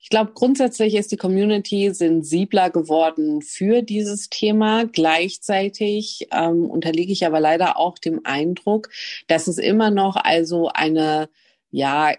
Ich 0.00 0.10
glaube, 0.10 0.32
grundsätzlich 0.32 0.94
ist 0.94 1.10
die 1.10 1.16
Community 1.16 1.92
sensibler 1.92 2.70
geworden 2.70 3.42
für 3.42 3.82
dieses 3.82 4.28
Thema. 4.30 4.84
Gleichzeitig 4.84 6.28
ähm, 6.32 6.70
unterliege 6.70 7.12
ich 7.12 7.26
aber 7.26 7.40
leider 7.40 7.76
auch 7.76 7.98
dem 7.98 8.20
Eindruck, 8.24 8.90
dass 9.26 9.48
es 9.48 9.58
immer 9.58 9.90
noch 9.90 10.16
also 10.16 10.68
eine 10.72 11.28
ja, 11.70 12.14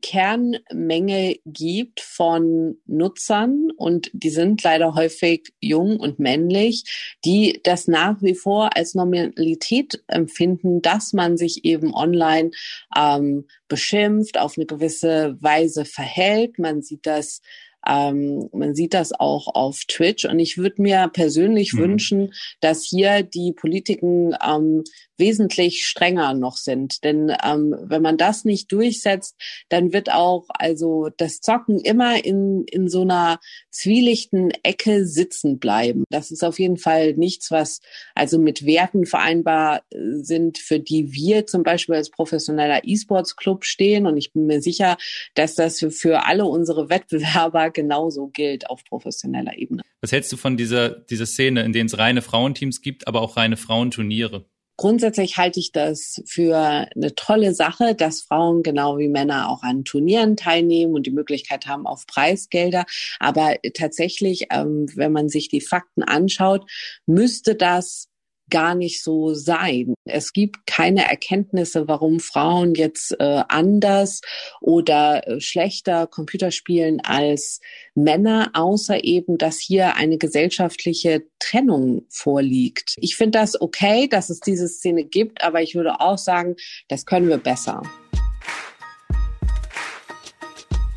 Kernmenge 0.00 1.36
gibt 1.44 2.00
von 2.00 2.76
Nutzern 2.86 3.70
und 3.76 4.10
die 4.12 4.30
sind 4.30 4.62
leider 4.62 4.94
häufig 4.94 5.52
jung 5.60 5.98
und 5.98 6.20
männlich, 6.20 6.84
die 7.24 7.60
das 7.64 7.88
nach 7.88 8.22
wie 8.22 8.34
vor 8.34 8.76
als 8.76 8.94
Normalität 8.94 10.04
empfinden, 10.06 10.82
dass 10.82 11.12
man 11.12 11.36
sich 11.36 11.64
eben 11.64 11.94
online 11.94 12.52
ähm, 12.96 13.46
beschimpft, 13.68 14.38
auf 14.38 14.56
eine 14.56 14.66
gewisse 14.66 15.36
Weise 15.40 15.84
verhält. 15.84 16.58
Man 16.58 16.82
sieht 16.82 17.06
das 17.06 17.40
ähm, 17.86 18.48
man 18.52 18.74
sieht 18.74 18.94
das 18.94 19.12
auch 19.12 19.48
auf 19.48 19.84
Twitch 19.88 20.24
und 20.24 20.38
ich 20.38 20.56
würde 20.56 20.80
mir 20.80 21.10
persönlich 21.12 21.72
mhm. 21.72 21.78
wünschen, 21.78 22.34
dass 22.60 22.84
hier 22.84 23.22
die 23.22 23.52
Politiken 23.52 24.36
ähm, 24.46 24.84
wesentlich 25.18 25.86
strenger 25.86 26.34
noch 26.34 26.56
sind. 26.56 27.04
Denn 27.04 27.34
ähm, 27.44 27.74
wenn 27.82 28.02
man 28.02 28.16
das 28.16 28.44
nicht 28.44 28.72
durchsetzt, 28.72 29.36
dann 29.68 29.92
wird 29.92 30.12
auch 30.12 30.46
also 30.48 31.10
das 31.16 31.40
Zocken 31.40 31.80
immer 31.80 32.24
in, 32.24 32.64
in 32.64 32.88
so 32.88 33.02
einer 33.02 33.40
zwielichten 33.70 34.50
Ecke 34.62 35.06
sitzen 35.06 35.58
bleiben. 35.58 36.04
Das 36.10 36.30
ist 36.30 36.44
auf 36.44 36.58
jeden 36.58 36.76
Fall 36.76 37.14
nichts, 37.14 37.50
was 37.50 37.80
also 38.14 38.38
mit 38.38 38.66
Werten 38.66 39.06
vereinbar 39.06 39.82
äh, 39.90 39.98
sind, 40.22 40.58
für 40.58 40.80
die 40.80 41.12
wir 41.12 41.46
zum 41.46 41.62
Beispiel 41.62 41.94
als 41.94 42.10
professioneller 42.10 42.80
E-Sports-Club 42.84 43.64
stehen. 43.64 44.06
Und 44.06 44.16
ich 44.16 44.32
bin 44.32 44.46
mir 44.46 44.60
sicher, 44.60 44.96
dass 45.34 45.54
das 45.54 45.78
für, 45.78 45.90
für 45.90 46.26
alle 46.26 46.44
unsere 46.44 46.88
Wettbewerber 46.90 47.70
genauso 47.70 48.28
gilt 48.28 48.68
auf 48.68 48.84
professioneller 48.84 49.56
Ebene. 49.56 49.82
Was 50.00 50.12
hältst 50.12 50.32
du 50.32 50.36
von 50.36 50.56
dieser, 50.56 50.90
dieser 50.90 51.26
Szene, 51.26 51.62
in 51.62 51.72
denen 51.72 51.86
es 51.86 51.98
reine 51.98 52.22
Frauenteams 52.22 52.82
gibt, 52.82 53.06
aber 53.06 53.22
auch 53.22 53.36
reine 53.36 53.56
Frauenturniere? 53.56 54.46
Grundsätzlich 54.76 55.36
halte 55.36 55.60
ich 55.60 55.72
das 55.72 56.22
für 56.26 56.56
eine 56.56 57.14
tolle 57.14 57.54
Sache, 57.54 57.94
dass 57.94 58.22
Frauen 58.22 58.62
genau 58.62 58.98
wie 58.98 59.08
Männer 59.08 59.48
auch 59.48 59.62
an 59.62 59.84
Turnieren 59.84 60.36
teilnehmen 60.36 60.94
und 60.94 61.06
die 61.06 61.10
Möglichkeit 61.12 61.66
haben 61.66 61.86
auf 61.86 62.06
Preisgelder. 62.06 62.84
Aber 63.20 63.56
tatsächlich, 63.74 64.46
ähm, 64.50 64.86
wenn 64.94 65.12
man 65.12 65.28
sich 65.28 65.48
die 65.48 65.60
Fakten 65.60 66.02
anschaut, 66.02 66.68
müsste 67.06 67.54
das 67.54 68.08
gar 68.52 68.74
nicht 68.74 69.02
so 69.02 69.32
sein. 69.32 69.94
Es 70.04 70.34
gibt 70.34 70.66
keine 70.66 71.08
Erkenntnisse, 71.08 71.88
warum 71.88 72.20
Frauen 72.20 72.74
jetzt 72.74 73.18
äh, 73.18 73.42
anders 73.48 74.20
oder 74.60 75.26
äh, 75.26 75.40
schlechter 75.40 76.06
Computer 76.06 76.50
spielen 76.50 77.00
als 77.02 77.60
Männer, 77.94 78.50
außer 78.52 79.02
eben, 79.02 79.38
dass 79.38 79.58
hier 79.58 79.96
eine 79.96 80.18
gesellschaftliche 80.18 81.24
Trennung 81.38 82.04
vorliegt. 82.10 82.94
Ich 82.98 83.16
finde 83.16 83.38
das 83.38 83.58
okay, 83.58 84.06
dass 84.06 84.28
es 84.28 84.40
diese 84.40 84.68
Szene 84.68 85.04
gibt, 85.04 85.42
aber 85.42 85.62
ich 85.62 85.74
würde 85.74 86.00
auch 86.00 86.18
sagen, 86.18 86.56
das 86.88 87.06
können 87.06 87.28
wir 87.28 87.38
besser. 87.38 87.82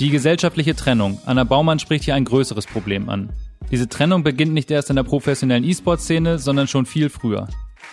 Die 0.02 0.10
gesellschaftliche 0.10 0.76
Trennung. 0.76 1.22
Anna 1.26 1.46
Baumann 1.46 1.80
spricht 1.80 2.04
hier 2.04 2.16
ein 2.16 2.26
größeres 2.26 2.68
Problem 2.68 3.08
an. 3.08 3.32
Diese 3.72 3.90
Trennung 3.90 4.24
beginnt 4.24 4.54
nicht 4.54 4.72
erst 4.72 4.90
in 4.90 4.96
der 4.96 5.04
professionellen 5.04 5.64
E-Sport-Szene, 5.64 6.40
sondern 6.40 6.68
schon 6.68 6.86
viel 6.86 7.10
früher. 7.10 7.48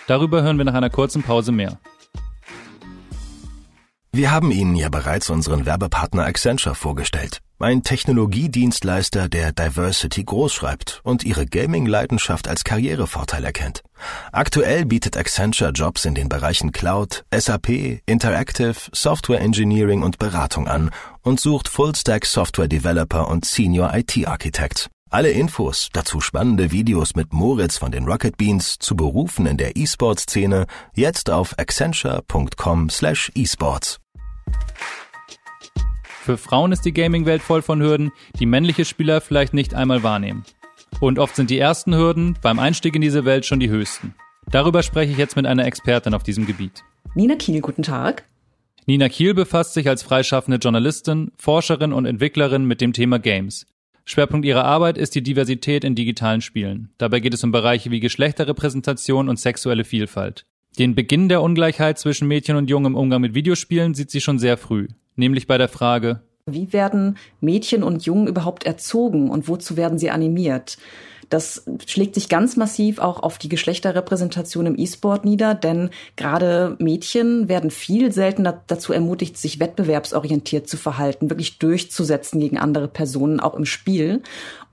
Darüber 0.07 0.43
hören 0.43 0.57
wir 0.57 0.65
nach 0.65 0.73
einer 0.73 0.89
kurzen 0.89 1.23
Pause 1.23 1.51
mehr. 1.51 1.79
Wir 4.15 4.29
haben 4.29 4.51
Ihnen 4.51 4.75
ja 4.75 4.89
bereits 4.89 5.31
unseren 5.31 5.65
Werbepartner 5.65 6.25
Accenture 6.25 6.75
vorgestellt. 6.75 7.39
Ein 7.57 7.81
Technologiedienstleister, 7.81 9.27
der 9.27 9.53
Diversity 9.53 10.23
großschreibt 10.23 11.01
und 11.03 11.23
Ihre 11.23 11.47
Gaming-Leidenschaft 11.47 12.47
als 12.47 12.63
Karrierevorteil 12.63 13.43
erkennt. 13.43 13.81
Aktuell 14.31 14.85
bietet 14.85 15.17
Accenture 15.17 15.71
Jobs 15.71 16.05
in 16.05 16.13
den 16.13 16.29
Bereichen 16.29 16.71
Cloud, 16.71 17.23
SAP, 17.33 18.01
Interactive, 18.05 18.75
Software 18.91 19.41
Engineering 19.41 20.03
und 20.03 20.19
Beratung 20.19 20.67
an 20.67 20.91
und 21.21 21.39
sucht 21.39 21.67
Full-Stack 21.67 22.25
Software 22.25 22.67
Developer 22.67 23.27
und 23.29 23.45
Senior 23.45 23.95
IT 23.95 24.27
Architects. 24.27 24.89
Alle 25.13 25.29
Infos, 25.29 25.89
dazu 25.93 26.19
spannende 26.21 26.71
Videos 26.71 27.15
mit 27.15 27.33
Moritz 27.33 27.77
von 27.77 27.91
den 27.91 28.05
Rocket 28.05 28.35
Beans 28.35 28.79
zu 28.79 28.95
Berufen 28.95 29.45
in 29.45 29.57
der 29.57 29.77
E-Sport-Szene 29.77 30.65
jetzt 30.95 31.29
auf 31.29 31.53
accenture.com/esports. 31.59 33.99
Für 36.23 36.37
Frauen 36.39 36.71
ist 36.71 36.83
die 36.83 36.93
Gaming-Welt 36.93 37.43
voll 37.43 37.61
von 37.61 37.79
Hürden, 37.79 38.11
die 38.39 38.47
männliche 38.47 38.85
Spieler 38.85 39.21
vielleicht 39.21 39.53
nicht 39.53 39.75
einmal 39.75 40.01
wahrnehmen. 40.01 40.45
Und 40.99 41.19
oft 41.19 41.35
sind 41.35 41.51
die 41.51 41.59
ersten 41.59 41.93
Hürden 41.93 42.39
beim 42.41 42.57
Einstieg 42.57 42.95
in 42.95 43.03
diese 43.03 43.23
Welt 43.23 43.45
schon 43.45 43.59
die 43.59 43.69
höchsten. 43.69 44.15
Darüber 44.49 44.81
spreche 44.81 45.11
ich 45.11 45.19
jetzt 45.19 45.35
mit 45.35 45.45
einer 45.45 45.67
Expertin 45.67 46.15
auf 46.15 46.23
diesem 46.23 46.47
Gebiet. 46.47 46.83
Nina 47.13 47.35
Kiel, 47.35 47.61
guten 47.61 47.83
Tag. 47.83 48.23
Nina 48.87 49.09
Kiel 49.09 49.35
befasst 49.35 49.75
sich 49.75 49.87
als 49.87 50.01
freischaffende 50.01 50.57
Journalistin, 50.57 51.31
Forscherin 51.37 51.93
und 51.93 52.07
Entwicklerin 52.07 52.65
mit 52.65 52.81
dem 52.81 52.93
Thema 52.93 53.19
Games. 53.19 53.67
Schwerpunkt 54.05 54.45
ihrer 54.45 54.65
Arbeit 54.65 54.97
ist 54.97 55.15
die 55.15 55.23
Diversität 55.23 55.83
in 55.83 55.95
digitalen 55.95 56.41
Spielen. 56.41 56.89
Dabei 56.97 57.19
geht 57.19 57.33
es 57.33 57.43
um 57.43 57.51
Bereiche 57.51 57.91
wie 57.91 57.99
Geschlechterrepräsentation 57.99 59.29
und 59.29 59.39
sexuelle 59.39 59.83
Vielfalt. 59.83 60.45
Den 60.77 60.95
Beginn 60.95 61.29
der 61.29 61.41
Ungleichheit 61.41 61.99
zwischen 61.99 62.27
Mädchen 62.27 62.55
und 62.55 62.69
Jungen 62.69 62.87
im 62.87 62.95
Umgang 62.95 63.21
mit 63.21 63.33
Videospielen 63.35 63.93
sieht 63.93 64.11
sie 64.11 64.21
schon 64.21 64.39
sehr 64.39 64.57
früh 64.57 64.87
nämlich 65.15 65.47
bei 65.47 65.57
der 65.57 65.69
Frage, 65.69 66.21
wie 66.45 66.73
werden 66.73 67.17
Mädchen 67.39 67.83
und 67.83 68.05
Jungen 68.05 68.27
überhaupt 68.27 68.65
erzogen 68.65 69.29
und 69.29 69.47
wozu 69.47 69.77
werden 69.77 69.97
sie 69.97 70.09
animiert? 70.09 70.77
Das 71.33 71.63
schlägt 71.87 72.13
sich 72.13 72.29
ganz 72.29 72.57
massiv 72.57 72.99
auch 72.99 73.23
auf 73.23 73.39
die 73.39 73.49
Geschlechterrepräsentation 73.49 74.67
im 74.67 74.77
E-Sport 74.77 75.25
nieder, 75.25 75.55
denn 75.55 75.89
gerade 76.15 76.75
Mädchen 76.77 77.49
werden 77.49 77.71
viel 77.71 78.11
seltener 78.11 78.61
dazu 78.67 78.93
ermutigt, 78.93 79.35
sich 79.39 79.59
wettbewerbsorientiert 79.59 80.69
zu 80.69 80.77
verhalten, 80.77 81.31
wirklich 81.31 81.57
durchzusetzen 81.57 82.39
gegen 82.39 82.59
andere 82.59 82.87
Personen, 82.87 83.39
auch 83.39 83.55
im 83.55 83.65
Spiel. 83.65 84.21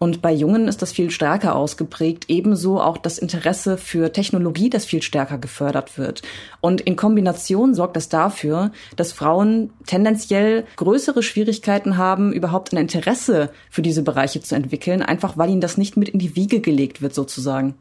Und 0.02 0.22
bei 0.22 0.32
Jungen 0.32 0.66
ist 0.66 0.80
das 0.80 0.92
viel 0.92 1.10
stärker 1.10 1.54
ausgeprägt, 1.54 2.24
ebenso 2.28 2.80
auch 2.80 2.96
das 2.96 3.18
Interesse 3.18 3.76
für 3.76 4.14
Technologie, 4.14 4.70
das 4.70 4.86
viel 4.86 5.02
stärker 5.02 5.36
gefördert 5.36 5.98
wird. 5.98 6.22
Und 6.62 6.80
in 6.80 6.96
Kombination 6.96 7.74
sorgt 7.74 7.96
das 7.96 8.08
dafür, 8.08 8.72
dass 8.96 9.12
Frauen 9.12 9.74
tendenziell 9.86 10.64
größere 10.76 11.22
Schwierigkeiten 11.22 11.98
haben, 11.98 12.32
überhaupt 12.32 12.72
ein 12.72 12.78
Interesse 12.78 13.50
für 13.68 13.82
diese 13.82 14.02
Bereiche 14.02 14.40
zu 14.40 14.54
entwickeln, 14.54 15.02
einfach 15.02 15.36
weil 15.36 15.50
ihnen 15.50 15.60
das 15.60 15.76
nicht 15.76 15.98
mit 15.98 16.08
in 16.08 16.18
die 16.18 16.34
Wiege 16.34 16.60
gelegt 16.60 17.02
wird 17.02 17.14
sozusagen. 17.14 17.74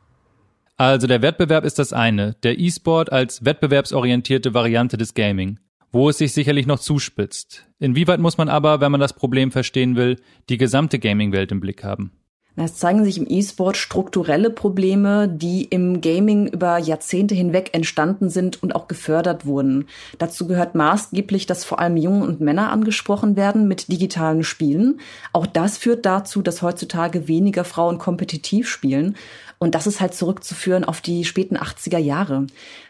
Also 0.76 1.08
der 1.08 1.22
Wettbewerb 1.22 1.64
ist 1.64 1.80
das 1.80 1.94
eine, 1.94 2.36
der 2.44 2.60
E-Sport 2.60 3.14
als 3.14 3.46
wettbewerbsorientierte 3.46 4.54
Variante 4.54 4.98
des 4.98 5.14
Gaming 5.14 5.58
wo 5.92 6.10
es 6.10 6.18
sich 6.18 6.34
sicherlich 6.34 6.68
noch 6.68 6.80
zuspitzt. 6.80 7.66
Inwieweit 7.80 8.20
muss 8.20 8.38
man 8.38 8.50
aber, 8.50 8.82
wenn 8.82 8.92
man 8.92 9.02
das 9.02 9.14
Problem 9.14 9.52
verstehen 9.52 9.96
will, 9.96 10.18
die 10.50 10.58
gesamte 10.58 11.00
Gaming-Welt 11.00 11.52
im 11.52 11.60
Blick 11.60 11.84
haben? 11.84 12.12
Es 12.56 12.76
zeigen 12.76 13.06
sich 13.06 13.18
im 13.18 13.26
E-Sport 13.30 13.78
strukturelle 13.78 14.50
Probleme, 14.50 15.30
die 15.30 15.64
im 15.64 16.02
Gaming 16.02 16.48
über 16.48 16.78
Jahrzehnte 16.78 17.34
hinweg 17.34 17.70
entstanden 17.72 18.30
sind 18.30 18.62
und 18.62 18.76
auch 18.76 18.90
gefördert 18.90 19.46
wurden. 19.46 19.86
Dazu 20.18 20.46
gehört 20.46 20.76
maßgeblich, 20.76 21.46
dass 21.46 21.64
vor 21.64 21.80
allem 21.80 21.96
Jungen 21.96 22.24
und 22.24 22.42
Männer 22.42 22.72
angesprochen 22.72 23.38
werden 23.38 23.70
mit 23.70 23.90
digitalen 23.90 24.44
Spielen. 24.44 25.00
Auch 25.32 25.46
das 25.46 25.78
führt 25.78 26.06
dazu, 26.06 26.42
dass 26.42 26.62
heutzutage 26.62 27.30
weniger 27.30 27.64
Frauen 27.64 27.98
kompetitiv 27.98 28.68
spielen. 28.68 29.16
Und 29.58 29.76
das 29.76 29.88
ist 29.88 30.02
halt 30.02 30.14
zurückzuführen 30.14 30.84
auf 30.84 31.00
die 31.00 31.24
späten 31.26 31.56
80er 31.58 31.98
Jahre. 31.98 32.48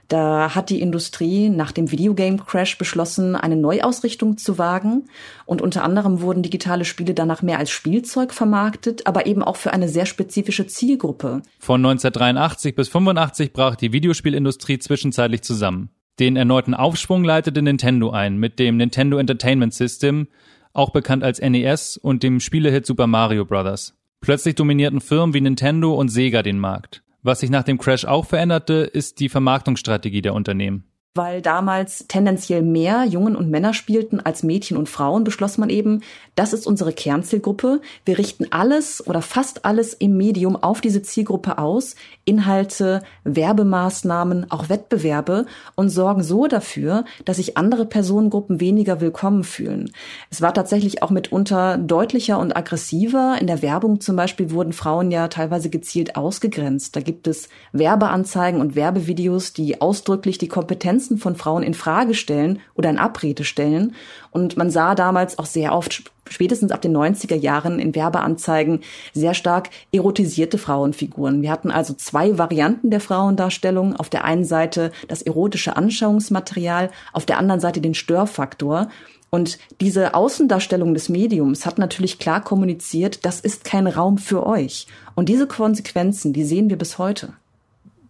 Da 0.10 0.56
hat 0.56 0.72
die 0.72 0.82
Industrie 0.82 1.50
nach 1.50 1.72
dem 1.72 1.92
Videogame-Crash 1.92 2.80
beschlossen, 2.80 3.36
eine 3.36 3.56
Neuausrichtung 3.56 4.38
zu 4.38 4.58
wagen. 4.58 5.08
Und 5.46 5.62
unter 5.62 5.84
anderem 5.84 6.22
wurden 6.22 6.42
digitale 6.42 6.84
Spiele 6.84 7.14
danach 7.14 7.44
mehr 7.44 7.60
als 7.60 7.70
Spielzeug 7.70 8.34
vermarktet, 8.34 9.06
aber 9.06 9.28
eben 9.28 9.44
auch 9.44 9.56
für 9.56 9.72
eine 9.72 9.88
sehr 9.88 10.08
spezifische 10.08 10.66
Zielgruppe. 10.66 11.44
Von 11.60 11.86
1983 11.86 12.76
bis 12.76 12.90
85 12.90 13.54
brach 13.54 13.76
die 13.76 13.94
Videospielindustrie 13.94 14.80
zwischenzeitlich 14.80 15.44
zusammen. 15.44 15.92
Den 16.20 16.36
erneuten 16.36 16.74
Aufschwung 16.74 17.24
leitete 17.24 17.62
Nintendo 17.62 18.10
ein 18.10 18.38
mit 18.38 18.58
dem 18.58 18.78
Nintendo 18.78 19.20
Entertainment 19.20 19.76
System, 19.76 20.28
auch 20.74 20.90
bekannt 20.90 21.24
als 21.24 21.40
NES 21.40 21.98
und 21.98 22.24
dem 22.24 22.40
Spielehit 22.40 22.86
Super 22.86 23.06
Mario 23.06 23.46
Bros. 23.46 23.94
Plötzlich 24.22 24.56
dominierten 24.56 25.02
Firmen 25.02 25.36
wie 25.36 25.42
Nintendo 25.42 25.94
und 25.94 26.10
Sega 26.10 26.42
den 26.42 26.58
Markt. 26.58 27.04
Was 27.22 27.42
sich 27.42 27.50
nach 27.50 27.64
dem 27.64 27.78
Crash 27.78 28.06
auch 28.06 28.26
veränderte, 28.26 28.74
ist 28.74 29.20
die 29.20 29.30
Vermarktungsstrategie 29.30 30.22
der 30.22 30.34
Unternehmen. 30.34 30.86
Weil 31.16 31.42
damals 31.42 32.06
tendenziell 32.08 32.62
mehr 32.62 33.04
Jungen 33.04 33.36
und 33.36 33.50
Männer 33.50 33.74
spielten 33.74 34.20
als 34.20 34.44
Mädchen 34.44 34.78
und 34.78 34.88
Frauen, 34.88 35.24
beschloss 35.24 35.58
man 35.58 35.70
eben, 35.70 36.02
das 36.36 36.54
ist 36.54 36.68
unsere 36.68 36.94
Kernzielgruppe. 36.94 37.82
Wir 38.06 38.18
richten 38.20 38.46
alles 38.52 39.06
oder 39.06 39.22
fast 39.22 39.66
alles 39.66 39.94
im 39.94 40.16
Medium 40.16 40.56
auf 40.56 40.82
diese 40.82 41.02
Zielgruppe 41.02 41.58
aus, 41.58 41.96
Inhalte, 42.30 43.02
Werbemaßnahmen, 43.24 44.52
auch 44.52 44.70
Wettbewerbe 44.70 45.48
und 45.76 45.90
sorgen 45.90 46.22
so 46.22 46.46
dafür, 46.46 47.06
dass 47.26 47.38
sich 47.38 47.58
andere 47.58 47.86
Personengruppen 47.86 48.60
weniger 48.60 49.02
willkommen 49.02 49.44
fühlen. 49.44 49.92
Es 50.30 50.42
war 50.42 50.54
tatsächlich 50.54 51.02
auch 51.02 51.10
mitunter 51.10 51.80
deutlicher 51.80 52.38
und 52.38 52.56
aggressiver. 52.56 53.38
In 53.42 53.48
der 53.48 53.64
Werbung 53.64 54.00
zum 54.00 54.16
Beispiel 54.16 54.52
wurden 54.52 54.74
Frauen 54.74 55.10
ja 55.10 55.28
teilweise 55.28 55.72
gezielt 55.72 56.16
ausgegrenzt. 56.16 56.96
Da 56.96 57.02
gibt 57.02 57.26
es 57.26 57.50
Werbeanzeigen 57.72 58.62
und 58.62 58.76
Werbevideos, 58.76 59.54
die 59.54 59.82
ausdrücklich 59.82 60.38
die 60.38 60.48
Kompetenzen 60.48 61.18
von 61.18 61.36
Frauen 61.36 61.64
in 61.64 61.74
Frage 61.74 62.14
stellen 62.14 62.60
oder 62.76 62.92
in 62.92 63.00
Abrede 63.00 63.44
stellen. 63.44 63.96
Und 64.30 64.56
man 64.56 64.70
sah 64.70 64.94
damals 64.94 65.40
auch 65.40 65.48
sehr 65.48 65.74
oft, 65.74 66.04
spätestens 66.30 66.72
ab 66.72 66.82
den 66.82 66.96
90er 66.96 67.36
Jahren 67.36 67.80
in 67.80 67.96
Werbeanzeigen, 67.96 68.82
sehr 69.14 69.34
stark 69.34 69.70
erotisierte 69.92 70.58
Frauenfiguren. 70.58 71.42
Wir 71.42 71.52
hatten 71.52 71.72
also 71.72 71.94
zwei 71.94 72.38
Varianten 72.38 72.90
der 72.90 73.02
Frauendarstellung. 73.02 73.96
Auf 73.96 74.10
der 74.10 74.24
einen 74.24 74.46
Seite 74.46 74.92
das 75.08 75.22
erotische 75.22 75.76
Anschauungsmaterial, 75.76 76.92
auf 77.14 77.26
der 77.26 77.38
anderen 77.38 77.60
Seite 77.60 77.82
den 77.82 77.94
Störfaktor. 77.94 78.90
Und 79.30 79.60
diese 79.80 80.16
Außendarstellung 80.16 80.94
des 80.94 81.10
Mediums 81.10 81.66
hat 81.66 81.78
natürlich 81.78 82.18
klar 82.18 82.44
kommuniziert, 82.44 83.26
das 83.26 83.40
ist 83.40 83.64
kein 83.64 83.86
Raum 83.88 84.18
für 84.18 84.46
euch. 84.46 84.88
Und 85.16 85.30
diese 85.30 85.48
Konsequenzen, 85.48 86.34
die 86.34 86.44
sehen 86.44 86.70
wir 86.70 86.78
bis 86.78 86.98
heute. 86.98 87.34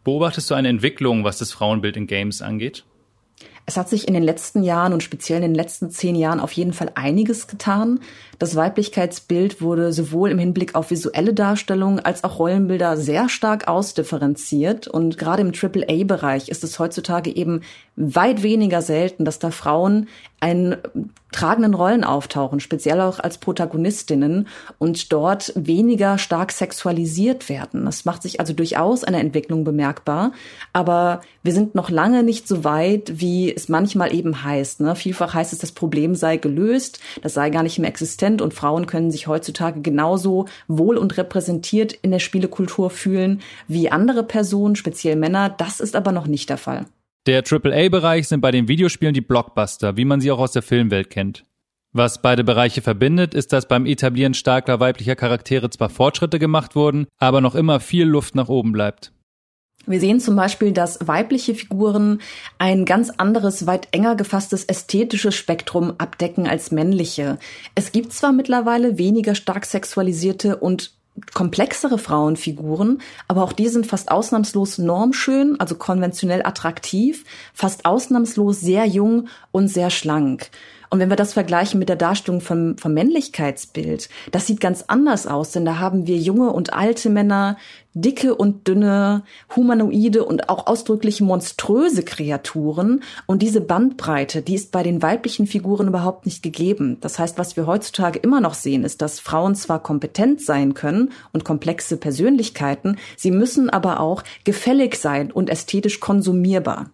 Beobachtest 0.05 0.49
du 0.49 0.55
eine 0.55 0.69
Entwicklung, 0.69 1.23
was 1.23 1.37
das 1.37 1.51
Frauenbild 1.51 1.97
in 1.97 2.07
Games 2.07 2.41
angeht? 2.41 2.85
Es 3.69 3.77
hat 3.77 3.87
sich 3.87 4.07
in 4.07 4.15
den 4.15 4.23
letzten 4.23 4.63
Jahren 4.63 4.93
und 4.93 5.03
speziell 5.03 5.43
in 5.43 5.51
den 5.51 5.53
letzten 5.53 5.91
zehn 5.91 6.15
Jahren 6.15 6.39
auf 6.39 6.53
jeden 6.53 6.73
Fall 6.73 6.91
einiges 6.95 7.45
getan. 7.45 7.99
Das 8.39 8.55
Weiblichkeitsbild 8.55 9.61
wurde 9.61 9.93
sowohl 9.93 10.31
im 10.31 10.39
Hinblick 10.39 10.73
auf 10.73 10.89
visuelle 10.89 11.35
Darstellung 11.35 11.99
als 11.99 12.23
auch 12.23 12.39
Rollenbilder 12.39 12.97
sehr 12.97 13.29
stark 13.29 13.67
ausdifferenziert. 13.67 14.87
Und 14.87 15.19
gerade 15.19 15.43
im 15.43 15.53
AAA-Bereich 15.53 16.49
ist 16.49 16.63
es 16.63 16.79
heutzutage 16.79 17.29
eben 17.35 17.61
weit 17.95 18.41
weniger 18.41 18.81
selten, 18.81 19.23
dass 19.23 19.37
da 19.37 19.51
Frauen 19.51 20.07
einen 20.39 20.77
tragenden 21.31 21.73
Rollen 21.73 22.03
auftauchen, 22.03 22.59
speziell 22.59 23.01
auch 23.01 23.19
als 23.19 23.37
Protagonistinnen 23.37 24.47
und 24.79 25.11
dort 25.11 25.53
weniger 25.55 26.17
stark 26.17 26.51
sexualisiert 26.51 27.49
werden. 27.49 27.85
Das 27.85 28.05
macht 28.05 28.23
sich 28.23 28.39
also 28.39 28.53
durchaus 28.53 29.03
eine 29.03 29.19
Entwicklung 29.19 29.63
bemerkbar, 29.63 30.31
aber 30.73 31.21
wir 31.43 31.53
sind 31.53 31.75
noch 31.75 31.89
lange 31.89 32.23
nicht 32.23 32.47
so 32.47 32.63
weit, 32.63 33.19
wie 33.19 33.53
es 33.59 33.69
manchmal 33.69 34.13
eben 34.13 34.43
heißt. 34.43 34.81
Ne? 34.81 34.95
Vielfach 34.95 35.33
heißt 35.33 35.53
es, 35.53 35.59
das 35.59 35.71
Problem 35.71 36.15
sei 36.15 36.37
gelöst, 36.37 36.99
das 37.21 37.33
sei 37.33 37.49
gar 37.49 37.63
nicht 37.63 37.79
mehr 37.79 37.89
existent 37.89 38.41
und 38.41 38.53
Frauen 38.53 38.87
können 38.87 39.11
sich 39.11 39.27
heutzutage 39.27 39.81
genauso 39.81 40.45
wohl 40.67 40.97
und 40.97 41.17
repräsentiert 41.17 41.93
in 41.93 42.11
der 42.11 42.19
Spielekultur 42.19 42.89
fühlen 42.89 43.41
wie 43.67 43.91
andere 43.91 44.23
Personen, 44.23 44.75
speziell 44.75 45.15
Männer. 45.15 45.49
Das 45.49 45.79
ist 45.79 45.95
aber 45.95 46.11
noch 46.11 46.27
nicht 46.27 46.49
der 46.49 46.57
Fall. 46.57 46.85
Der 47.25 47.43
AAA-Bereich 47.43 48.27
sind 48.27 48.41
bei 48.41 48.51
den 48.51 48.67
Videospielen 48.67 49.13
die 49.13 49.21
Blockbuster, 49.21 49.97
wie 49.97 50.05
man 50.05 50.21
sie 50.21 50.31
auch 50.31 50.39
aus 50.39 50.53
der 50.53 50.61
Filmwelt 50.61 51.09
kennt. 51.09 51.43
Was 51.91 52.21
beide 52.21 52.43
Bereiche 52.43 52.81
verbindet, 52.81 53.33
ist, 53.33 53.51
dass 53.51 53.67
beim 53.67 53.85
Etablieren 53.85 54.35
starker 54.35 54.79
weiblicher 54.79 55.15
Charaktere 55.15 55.69
zwar 55.69 55.89
Fortschritte 55.89 56.37
gemacht 56.37 56.75
wurden, 56.75 57.07
aber 57.17 57.41
noch 57.41 57.55
immer 57.55 57.79
viel 57.79 58.05
Luft 58.05 58.35
nach 58.35 58.47
oben 58.47 58.71
bleibt. 58.71 59.11
Wir 59.89 59.99
sehen 59.99 60.19
zum 60.19 60.35
Beispiel, 60.35 60.71
dass 60.71 60.99
weibliche 61.07 61.55
Figuren 61.55 62.21
ein 62.59 62.85
ganz 62.85 63.09
anderes, 63.09 63.65
weit 63.65 63.87
enger 63.91 64.15
gefasstes 64.15 64.63
ästhetisches 64.63 65.33
Spektrum 65.33 65.95
abdecken 65.97 66.47
als 66.47 66.69
männliche. 66.69 67.39
Es 67.73 67.91
gibt 67.91 68.13
zwar 68.13 68.31
mittlerweile 68.31 68.99
weniger 68.99 69.33
stark 69.33 69.65
sexualisierte 69.65 70.57
und 70.57 70.91
komplexere 71.33 71.97
Frauenfiguren, 71.97 73.01
aber 73.27 73.43
auch 73.43 73.51
die 73.51 73.67
sind 73.67 73.87
fast 73.87 74.11
ausnahmslos 74.11 74.77
normschön, 74.77 75.59
also 75.59 75.73
konventionell 75.73 76.45
attraktiv, 76.45 77.25
fast 77.55 77.85
ausnahmslos 77.85 78.61
sehr 78.61 78.85
jung 78.85 79.27
und 79.51 79.69
sehr 79.69 79.89
schlank. 79.89 80.51
Und 80.91 80.99
wenn 80.99 81.09
wir 81.09 81.15
das 81.15 81.33
vergleichen 81.33 81.77
mit 81.77 81.87
der 81.87 81.95
Darstellung 81.95 82.41
vom, 82.41 82.77
vom 82.77 82.93
Männlichkeitsbild, 82.93 84.09
das 84.31 84.47
sieht 84.47 84.59
ganz 84.59 84.85
anders 84.87 85.27
aus, 85.27 85.51
denn 85.51 85.63
da 85.63 85.77
haben 85.77 86.07
wir 86.07 86.17
junge 86.17 86.51
und 86.51 86.73
alte 86.73 87.11
Männer, 87.11 87.57
dicke 87.93 88.33
und 88.33 88.67
dünne, 88.67 89.23
humanoide 89.55 90.25
und 90.25 90.49
auch 90.49 90.65
ausdrücklich 90.65 91.21
monströse 91.21 92.03
Kreaturen. 92.03 93.03
Und 93.27 93.43
diese 93.43 93.61
Bandbreite, 93.61 94.41
die 94.41 94.55
ist 94.55 94.71
bei 94.71 94.81
den 94.81 95.03
weiblichen 95.03 95.45
Figuren 95.45 95.87
überhaupt 95.87 96.25
nicht 96.25 96.41
gegeben. 96.41 96.97
Das 97.01 97.19
heißt, 97.19 97.37
was 97.37 97.55
wir 97.55 97.67
heutzutage 97.67 98.17
immer 98.17 98.41
noch 98.41 98.55
sehen, 98.55 98.83
ist, 98.83 99.03
dass 99.03 99.19
Frauen 99.19 99.53
zwar 99.53 99.83
kompetent 99.83 100.41
sein 100.41 100.73
können 100.73 101.11
und 101.33 101.45
komplexe 101.45 101.97
Persönlichkeiten, 101.97 102.97
sie 103.15 103.31
müssen 103.31 103.69
aber 103.69 103.99
auch 103.99 104.23
gefällig 104.43 104.95
sein 104.95 105.31
und 105.31 105.49
ästhetisch 105.49 105.99
konsumierbar. 105.99 106.89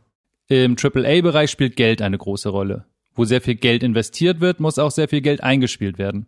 Im 0.47 0.75
AAA-Bereich 0.77 1.49
spielt 1.49 1.75
Geld 1.75 2.01
eine 2.01 2.17
große 2.17 2.49
Rolle. 2.49 2.85
Wo 3.15 3.25
sehr 3.25 3.41
viel 3.41 3.55
Geld 3.55 3.83
investiert 3.83 4.41
wird, 4.41 4.59
muss 4.59 4.77
auch 4.77 4.91
sehr 4.91 5.07
viel 5.07 5.21
Geld 5.21 5.41
eingespielt 5.41 5.97
werden. 5.97 6.27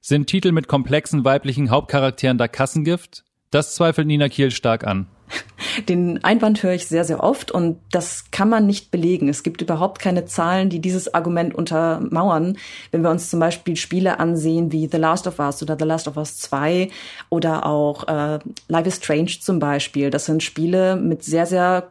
Sind 0.00 0.26
Titel 0.26 0.52
mit 0.52 0.68
komplexen 0.68 1.24
weiblichen 1.24 1.70
Hauptcharakteren 1.70 2.38
da 2.38 2.48
Kassengift? 2.48 3.24
Das 3.50 3.74
zweifelt 3.74 4.06
Nina 4.06 4.28
Kiel 4.28 4.50
stark 4.50 4.84
an. 4.86 5.06
Den 5.88 6.22
Einwand 6.24 6.62
höre 6.62 6.74
ich 6.74 6.86
sehr, 6.86 7.04
sehr 7.04 7.22
oft 7.22 7.50
und 7.50 7.78
das 7.90 8.30
kann 8.30 8.48
man 8.48 8.66
nicht 8.66 8.90
belegen. 8.90 9.28
Es 9.28 9.42
gibt 9.42 9.62
überhaupt 9.62 9.98
keine 10.00 10.24
Zahlen, 10.24 10.70
die 10.70 10.80
dieses 10.80 11.12
Argument 11.12 11.54
untermauern. 11.54 12.58
Wenn 12.90 13.02
wir 13.02 13.10
uns 13.10 13.30
zum 13.30 13.40
Beispiel 13.40 13.76
Spiele 13.76 14.20
ansehen 14.20 14.72
wie 14.72 14.88
The 14.90 14.98
Last 14.98 15.26
of 15.26 15.38
Us 15.38 15.62
oder 15.62 15.76
The 15.78 15.84
Last 15.84 16.08
of 16.08 16.16
Us 16.16 16.38
2 16.38 16.88
oder 17.28 17.66
auch 17.66 18.06
äh, 18.08 18.38
Life 18.68 18.88
is 18.88 18.96
Strange 18.96 19.38
zum 19.40 19.58
Beispiel. 19.58 20.10
Das 20.10 20.26
sind 20.26 20.42
Spiele 20.42 20.96
mit 20.96 21.24
sehr, 21.24 21.46
sehr 21.46 21.90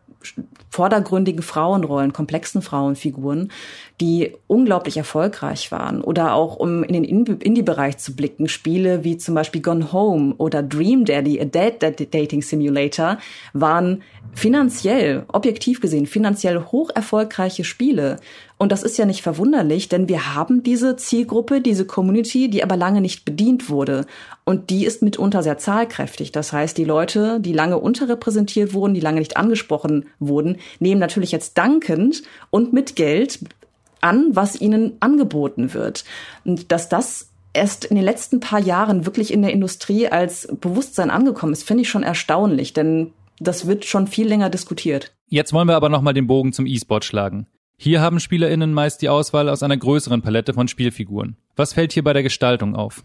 vordergründigen 0.69 1.41
Frauenrollen, 1.41 2.13
komplexen 2.13 2.61
Frauenfiguren, 2.61 3.51
die 4.01 4.33
unglaublich 4.47 4.97
erfolgreich 4.97 5.71
waren. 5.71 6.01
Oder 6.01 6.33
auch, 6.33 6.57
um 6.57 6.83
in 6.83 6.93
den 6.93 7.03
Indie-Bereich 7.05 7.97
zu 7.97 8.15
blicken, 8.15 8.47
Spiele 8.49 9.03
wie 9.03 9.17
zum 9.17 9.35
Beispiel 9.35 9.61
Gone 9.61 9.93
Home 9.93 10.35
oder 10.37 10.61
Dream 10.61 11.05
Daddy, 11.05 11.39
a 11.39 11.45
Dead 11.45 12.13
Dating 12.13 12.41
Simulator, 12.41 13.17
waren 13.53 14.03
finanziell, 14.33 15.23
objektiv 15.29 15.79
gesehen, 15.79 16.07
finanziell 16.07 16.65
hoch 16.71 16.89
erfolgreiche 16.93 17.63
Spiele. 17.63 18.17
Und 18.57 18.71
das 18.71 18.83
ist 18.83 18.97
ja 18.97 19.05
nicht 19.05 19.21
verwunderlich, 19.21 19.87
denn 19.87 20.09
wir 20.09 20.35
haben 20.35 20.63
diese 20.63 20.97
Zielgruppe, 20.97 21.61
diese 21.61 21.85
Community, 21.85 22.49
die 22.49 22.63
aber 22.63 22.75
lange 22.75 22.99
nicht 22.99 23.23
bedient 23.23 23.69
wurde. 23.69 24.05
Und 24.43 24.69
die 24.69 24.85
ist 24.85 25.01
mitunter 25.01 25.41
sehr 25.41 25.57
zahlkräftig. 25.57 26.33
Das 26.33 26.51
heißt, 26.51 26.77
die 26.77 26.85
Leute, 26.85 27.39
die 27.39 27.53
lange 27.53 27.77
unterrepräsentiert 27.77 28.73
wurden, 28.73 28.93
die 28.93 29.01
lange 29.01 29.19
nicht 29.19 29.37
angesprochen 29.37 30.05
wurden, 30.19 30.57
nehmen 30.79 30.99
natürlich 30.99 31.31
jetzt 31.31 31.57
dankend 31.57 32.23
und 32.49 32.73
mit 32.73 32.95
Geld 32.95 33.39
an, 34.05 34.29
was 34.31 34.59
ihnen 34.61 34.93
angeboten 35.01 35.73
wird. 35.73 36.05
Und 36.45 36.71
dass 36.71 36.87
das 36.87 37.31
erst 37.53 37.85
in 37.85 37.95
den 37.95 38.05
letzten 38.05 38.39
paar 38.39 38.59
Jahren 38.59 39.05
wirklich 39.05 39.33
in 39.33 39.41
der 39.41 39.51
Industrie 39.51 40.07
als 40.07 40.47
Bewusstsein 40.61 41.09
angekommen 41.09 41.53
ist, 41.53 41.63
finde 41.63 41.81
ich 41.81 41.89
schon 41.89 42.03
erstaunlich, 42.03 42.73
denn 42.73 43.13
das 43.39 43.67
wird 43.67 43.83
schon 43.85 44.07
viel 44.07 44.27
länger 44.27 44.49
diskutiert. 44.49 45.13
Jetzt 45.27 45.53
wollen 45.53 45.67
wir 45.67 45.75
aber 45.75 45.89
nochmal 45.89 46.13
den 46.13 46.27
Bogen 46.27 46.53
zum 46.53 46.65
E-Sport 46.65 47.03
schlagen. 47.03 47.47
Hier 47.77 47.99
haben 47.99 48.19
SpielerInnen 48.19 48.71
meist 48.71 49.01
die 49.01 49.09
Auswahl 49.09 49.49
aus 49.49 49.63
einer 49.63 49.75
größeren 49.75 50.21
Palette 50.21 50.53
von 50.53 50.67
Spielfiguren. 50.67 51.35
Was 51.55 51.73
fällt 51.73 51.91
hier 51.91 52.03
bei 52.03 52.13
der 52.13 52.23
Gestaltung 52.23 52.75
auf? 52.75 53.03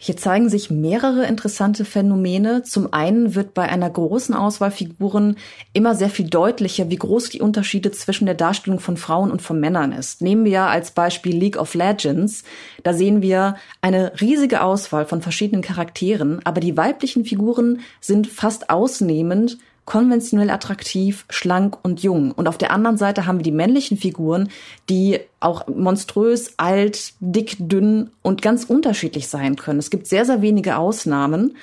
Hier 0.00 0.16
zeigen 0.16 0.48
sich 0.48 0.70
mehrere 0.70 1.26
interessante 1.26 1.84
Phänomene. 1.84 2.62
Zum 2.62 2.92
einen 2.92 3.34
wird 3.34 3.52
bei 3.52 3.68
einer 3.68 3.90
großen 3.90 4.32
Auswahl 4.32 4.70
Figuren 4.70 5.36
immer 5.72 5.96
sehr 5.96 6.08
viel 6.08 6.30
deutlicher, 6.30 6.88
wie 6.88 6.96
groß 6.96 7.30
die 7.30 7.40
Unterschiede 7.40 7.90
zwischen 7.90 8.26
der 8.26 8.36
Darstellung 8.36 8.78
von 8.78 8.96
Frauen 8.96 9.32
und 9.32 9.42
von 9.42 9.58
Männern 9.58 9.90
ist. 9.90 10.22
Nehmen 10.22 10.44
wir 10.44 10.62
als 10.62 10.92
Beispiel 10.92 11.36
League 11.36 11.56
of 11.56 11.74
Legends. 11.74 12.44
Da 12.84 12.94
sehen 12.94 13.22
wir 13.22 13.56
eine 13.82 14.12
riesige 14.20 14.62
Auswahl 14.62 15.04
von 15.04 15.20
verschiedenen 15.20 15.62
Charakteren, 15.62 16.40
aber 16.44 16.60
die 16.60 16.76
weiblichen 16.76 17.24
Figuren 17.24 17.80
sind 18.00 18.28
fast 18.28 18.70
ausnehmend 18.70 19.58
konventionell 19.88 20.50
attraktiv, 20.50 21.24
schlank 21.30 21.78
und 21.82 22.02
jung. 22.02 22.32
Und 22.32 22.46
auf 22.46 22.58
der 22.58 22.72
anderen 22.72 22.98
Seite 22.98 23.24
haben 23.24 23.38
wir 23.38 23.42
die 23.42 23.50
männlichen 23.50 23.96
Figuren, 23.96 24.50
die 24.90 25.18
auch 25.40 25.66
monströs, 25.66 26.52
alt, 26.58 27.14
dick, 27.20 27.56
dünn 27.58 28.10
und 28.20 28.42
ganz 28.42 28.64
unterschiedlich 28.64 29.28
sein 29.28 29.56
können. 29.56 29.78
Es 29.78 29.88
gibt 29.88 30.06
sehr, 30.06 30.26
sehr 30.26 30.42
wenige 30.42 30.76
Ausnahmen. 30.76 31.56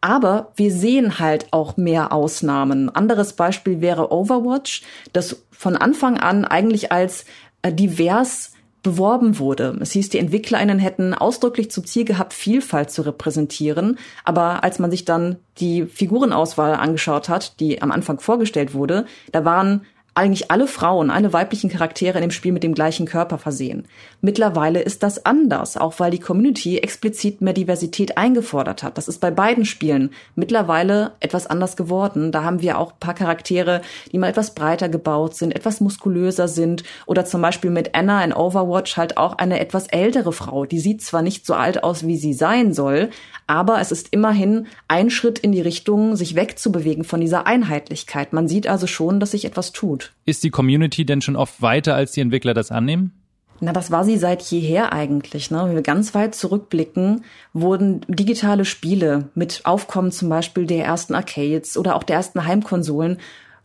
Aber 0.00 0.50
wir 0.56 0.72
sehen 0.72 1.20
halt 1.20 1.52
auch 1.52 1.76
mehr 1.76 2.12
Ausnahmen. 2.12 2.88
Anderes 2.88 3.34
Beispiel 3.34 3.80
wäre 3.80 4.10
Overwatch, 4.12 4.82
das 5.12 5.44
von 5.52 5.76
Anfang 5.76 6.18
an 6.18 6.44
eigentlich 6.44 6.90
als 6.90 7.26
äh, 7.62 7.72
divers 7.72 8.54
beworben 8.82 9.38
wurde. 9.38 9.76
Es 9.80 9.92
hieß, 9.92 10.10
die 10.10 10.18
EntwicklerInnen 10.18 10.78
hätten 10.78 11.14
ausdrücklich 11.14 11.70
zum 11.70 11.84
Ziel 11.84 12.04
gehabt, 12.04 12.32
Vielfalt 12.32 12.90
zu 12.90 13.02
repräsentieren. 13.02 13.98
Aber 14.24 14.64
als 14.64 14.78
man 14.78 14.90
sich 14.90 15.04
dann 15.04 15.36
die 15.58 15.84
Figurenauswahl 15.84 16.74
angeschaut 16.74 17.28
hat, 17.28 17.58
die 17.60 17.82
am 17.82 17.90
Anfang 17.90 18.20
vorgestellt 18.20 18.74
wurde, 18.74 19.06
da 19.32 19.44
waren 19.44 19.82
eigentlich 20.14 20.50
alle 20.50 20.66
Frauen, 20.66 21.10
alle 21.10 21.32
weiblichen 21.32 21.70
Charaktere 21.70 22.18
in 22.18 22.22
dem 22.22 22.32
Spiel 22.32 22.50
mit 22.50 22.64
dem 22.64 22.74
gleichen 22.74 23.06
Körper 23.06 23.38
versehen. 23.38 23.84
Mittlerweile 24.20 24.80
ist 24.80 25.04
das 25.04 25.24
anders, 25.26 25.76
auch 25.76 26.00
weil 26.00 26.10
die 26.10 26.18
Community 26.18 26.78
explizit 26.78 27.40
mehr 27.40 27.52
Diversität 27.52 28.18
eingefordert 28.18 28.82
hat. 28.82 28.98
Das 28.98 29.06
ist 29.06 29.20
bei 29.20 29.30
beiden 29.30 29.64
Spielen 29.64 30.10
mittlerweile 30.34 31.12
etwas 31.20 31.46
anders 31.46 31.76
geworden. 31.76 32.32
Da 32.32 32.42
haben 32.42 32.60
wir 32.60 32.78
auch 32.78 32.98
paar 32.98 33.14
Charaktere, 33.14 33.80
die 34.10 34.18
mal 34.18 34.30
etwas 34.30 34.54
breiter 34.54 34.88
gebaut 34.88 35.36
sind, 35.36 35.54
etwas 35.54 35.80
muskulöser 35.80 36.48
sind 36.48 36.82
oder 37.06 37.26
zum 37.26 37.42
Beispiel 37.42 37.70
mit 37.70 37.94
Anna 37.94 38.24
in 38.24 38.32
Overwatch 38.32 38.96
halt 38.96 39.16
auch 39.16 39.38
eine 39.38 39.60
etwas 39.60 39.86
ältere 39.86 40.32
Frau. 40.32 40.64
Die 40.64 40.80
sieht 40.80 41.00
zwar 41.00 41.22
nicht 41.22 41.46
so 41.46 41.54
alt 41.54 41.84
aus, 41.84 42.04
wie 42.04 42.16
sie 42.16 42.32
sein 42.32 42.72
soll, 42.72 43.10
aber 43.46 43.80
es 43.80 43.92
ist 43.92 44.08
immerhin 44.12 44.66
ein 44.88 45.10
Schritt 45.10 45.38
in 45.38 45.52
die 45.52 45.60
Richtung, 45.60 46.16
sich 46.16 46.34
wegzubewegen 46.34 47.04
von 47.04 47.20
dieser 47.20 47.46
Einheitlichkeit. 47.46 48.32
Man 48.32 48.48
sieht 48.48 48.66
also 48.66 48.88
schon, 48.88 49.20
dass 49.20 49.30
sich 49.30 49.44
etwas 49.44 49.70
tut. 49.70 50.12
Ist 50.24 50.42
die 50.42 50.50
Community 50.50 51.06
denn 51.06 51.22
schon 51.22 51.36
oft 51.36 51.62
weiter, 51.62 51.94
als 51.94 52.12
die 52.12 52.20
Entwickler 52.20 52.52
das 52.52 52.72
annehmen? 52.72 53.12
Na, 53.60 53.72
das 53.72 53.90
war 53.90 54.04
sie 54.04 54.16
seit 54.16 54.42
jeher 54.42 54.92
eigentlich. 54.92 55.50
Ne? 55.50 55.64
Wenn 55.64 55.74
wir 55.74 55.82
ganz 55.82 56.14
weit 56.14 56.34
zurückblicken, 56.34 57.24
wurden 57.52 58.02
digitale 58.06 58.64
Spiele 58.64 59.30
mit 59.34 59.62
Aufkommen 59.64 60.12
zum 60.12 60.28
Beispiel 60.28 60.66
der 60.66 60.84
ersten 60.84 61.14
Arcades 61.14 61.76
oder 61.76 61.96
auch 61.96 62.04
der 62.04 62.16
ersten 62.16 62.44
Heimkonsolen 62.44 63.18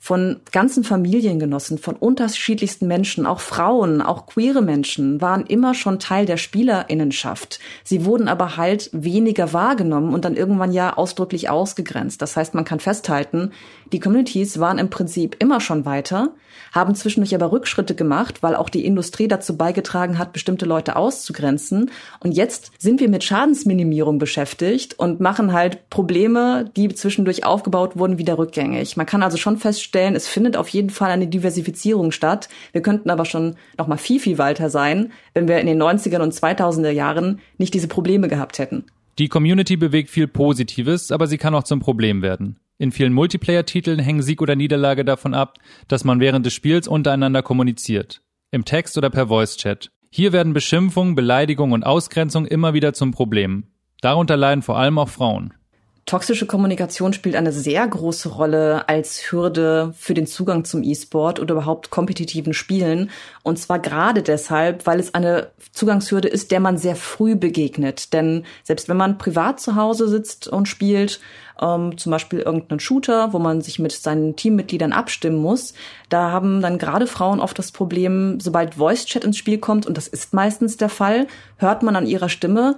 von 0.03 0.41
ganzen 0.51 0.83
Familiengenossen, 0.83 1.77
von 1.77 1.95
unterschiedlichsten 1.95 2.87
Menschen, 2.87 3.25
auch 3.25 3.39
Frauen, 3.39 4.01
auch 4.01 4.25
queere 4.25 4.61
Menschen, 4.61 5.21
waren 5.21 5.45
immer 5.45 5.73
schon 5.73 5.97
Teil 5.97 6.25
der 6.25 6.35
Spielerinnenschaft. 6.35 7.61
Sie 7.85 8.03
wurden 8.03 8.27
aber 8.27 8.57
halt 8.57 8.89
weniger 8.91 9.53
wahrgenommen 9.53 10.13
und 10.13 10.25
dann 10.25 10.35
irgendwann 10.35 10.73
ja 10.73 10.97
ausdrücklich 10.97 11.49
ausgegrenzt. 11.49 12.21
Das 12.21 12.35
heißt, 12.35 12.53
man 12.53 12.65
kann 12.65 12.81
festhalten, 12.81 13.51
die 13.93 14.01
Communities 14.01 14.59
waren 14.59 14.77
im 14.77 14.89
Prinzip 14.89 15.37
immer 15.39 15.61
schon 15.61 15.85
weiter, 15.85 16.33
haben 16.73 16.95
zwischendurch 16.95 17.33
aber 17.33 17.53
Rückschritte 17.53 17.95
gemacht, 17.95 18.43
weil 18.43 18.57
auch 18.57 18.69
die 18.69 18.85
Industrie 18.85 19.29
dazu 19.29 19.55
beigetragen 19.55 20.17
hat, 20.17 20.33
bestimmte 20.33 20.65
Leute 20.65 20.97
auszugrenzen. 20.97 21.91
Und 22.19 22.33
jetzt 22.33 22.71
sind 22.77 22.99
wir 22.99 23.07
mit 23.07 23.23
Schadensminimierung 23.23 24.17
beschäftigt 24.17 24.99
und 24.99 25.21
machen 25.21 25.53
halt 25.53 25.89
Probleme, 25.89 26.69
die 26.75 26.93
zwischendurch 26.93 27.45
aufgebaut 27.45 27.97
wurden, 27.97 28.17
wieder 28.17 28.37
rückgängig. 28.37 28.97
Man 28.97 29.05
kann 29.05 29.23
also 29.23 29.37
schon 29.37 29.57
feststellen, 29.57 29.92
es 29.93 30.27
findet 30.27 30.57
auf 30.57 30.69
jeden 30.69 30.89
Fall 30.89 31.11
eine 31.11 31.27
Diversifizierung 31.27 32.11
statt. 32.11 32.49
Wir 32.71 32.81
könnten 32.81 33.09
aber 33.09 33.25
schon 33.25 33.55
noch 33.77 33.87
mal 33.87 33.97
viel, 33.97 34.19
viel 34.19 34.37
weiter 34.37 34.69
sein, 34.69 35.11
wenn 35.33 35.47
wir 35.47 35.59
in 35.59 35.67
den 35.67 35.81
90er 35.81 36.19
und 36.19 36.33
2000er 36.33 36.89
Jahren 36.89 37.39
nicht 37.57 37.73
diese 37.73 37.87
Probleme 37.87 38.27
gehabt 38.27 38.59
hätten. 38.59 38.85
Die 39.19 39.27
Community 39.27 39.77
bewegt 39.77 40.09
viel 40.09 40.27
Positives, 40.27 41.11
aber 41.11 41.27
sie 41.27 41.37
kann 41.37 41.53
auch 41.53 41.63
zum 41.63 41.79
Problem 41.79 42.21
werden. 42.21 42.57
In 42.79 42.91
vielen 42.91 43.13
Multiplayer-Titeln 43.13 43.99
hängen 43.99 44.23
Sieg 44.23 44.41
oder 44.41 44.55
Niederlage 44.55 45.05
davon 45.05 45.33
ab, 45.33 45.59
dass 45.87 46.03
man 46.03 46.19
während 46.19 46.45
des 46.45 46.53
Spiels 46.53 46.87
untereinander 46.87 47.43
kommuniziert. 47.43 48.21
im 48.51 48.65
Text 48.65 48.97
oder 48.99 49.09
per 49.09 49.27
Voice-Chat. 49.27 49.89
Hier 50.11 50.31
werden 50.31 50.53
Beschimpfungen, 50.53 51.15
Beleidigungen 51.15 51.73
und 51.73 51.83
Ausgrenzung 51.83 52.45
immer 52.45 52.75
wieder 52.75 52.93
zum 52.93 53.11
Problem. 53.11 53.63
Darunter 53.99 54.37
leiden 54.37 54.61
vor 54.61 54.77
allem 54.77 54.99
auch 54.99 55.09
Frauen. 55.09 55.55
Toxische 56.05 56.45
Kommunikation 56.45 57.13
spielt 57.13 57.37
eine 57.37 57.53
sehr 57.53 57.87
große 57.87 58.27
Rolle 58.27 58.89
als 58.89 59.31
Hürde 59.31 59.93
für 59.97 60.13
den 60.13 60.27
Zugang 60.27 60.65
zum 60.65 60.83
E-Sport 60.83 61.39
oder 61.39 61.53
überhaupt 61.53 61.91
kompetitiven 61.91 62.53
Spielen. 62.53 63.09
Und 63.41 63.57
zwar 63.57 63.79
gerade 63.79 64.21
deshalb, 64.21 64.85
weil 64.85 64.99
es 64.99 65.13
eine 65.13 65.51
Zugangshürde 65.71 66.27
ist, 66.27 66.51
der 66.51 66.59
man 66.59 66.77
sehr 66.77 66.97
früh 66.97 67.35
begegnet. 67.35 68.11
Denn 68.11 68.43
selbst 68.63 68.89
wenn 68.89 68.97
man 68.97 69.17
privat 69.17 69.61
zu 69.61 69.77
Hause 69.77 70.09
sitzt 70.09 70.49
und 70.49 70.67
spielt, 70.67 71.21
ähm, 71.61 71.97
zum 71.97 72.11
Beispiel 72.11 72.39
irgendeinen 72.39 72.81
Shooter, 72.81 73.31
wo 73.31 73.39
man 73.39 73.61
sich 73.61 73.79
mit 73.79 73.93
seinen 73.93 74.35
Teammitgliedern 74.35 74.91
abstimmen 74.91 75.37
muss, 75.37 75.73
da 76.09 76.31
haben 76.31 76.61
dann 76.61 76.79
gerade 76.79 77.07
Frauen 77.07 77.39
oft 77.39 77.57
das 77.57 77.71
Problem, 77.71 78.41
sobald 78.41 78.75
Voice-Chat 78.75 79.23
ins 79.23 79.37
Spiel 79.37 79.57
kommt, 79.57 79.85
und 79.85 79.95
das 79.95 80.09
ist 80.09 80.33
meistens 80.33 80.75
der 80.75 80.89
Fall, 80.89 81.27
hört 81.57 81.81
man 81.81 81.95
an 81.95 82.07
ihrer 82.07 82.29
Stimme, 82.29 82.77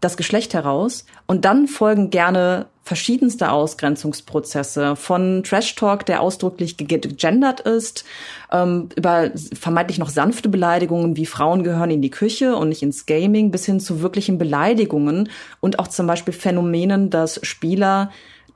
das 0.00 0.16
Geschlecht 0.16 0.54
heraus. 0.54 1.04
Und 1.26 1.44
dann 1.44 1.66
folgen 1.66 2.10
gerne 2.10 2.66
verschiedenste 2.88 3.50
Ausgrenzungsprozesse 3.50 4.96
von 4.96 5.42
Trash 5.44 5.74
Talk, 5.74 6.06
der 6.06 6.22
ausdrücklich 6.22 6.78
gegendert 6.78 7.60
ist, 7.60 8.04
ähm, 8.50 8.88
über 8.96 9.30
vermeintlich 9.52 9.98
noch 9.98 10.08
sanfte 10.08 10.48
Beleidigungen 10.48 11.14
wie 11.16 11.26
Frauen 11.26 11.64
gehören 11.64 11.90
in 11.90 12.00
die 12.00 12.10
Küche 12.10 12.56
und 12.56 12.70
nicht 12.70 12.82
ins 12.82 13.04
Gaming, 13.04 13.50
bis 13.50 13.66
hin 13.66 13.78
zu 13.78 14.00
wirklichen 14.00 14.38
Beleidigungen 14.38 15.28
und 15.60 15.78
auch 15.78 15.88
zum 15.88 16.06
Beispiel 16.06 16.32
Phänomenen, 16.32 17.10
dass 17.10 17.40
Spieler 17.42 18.10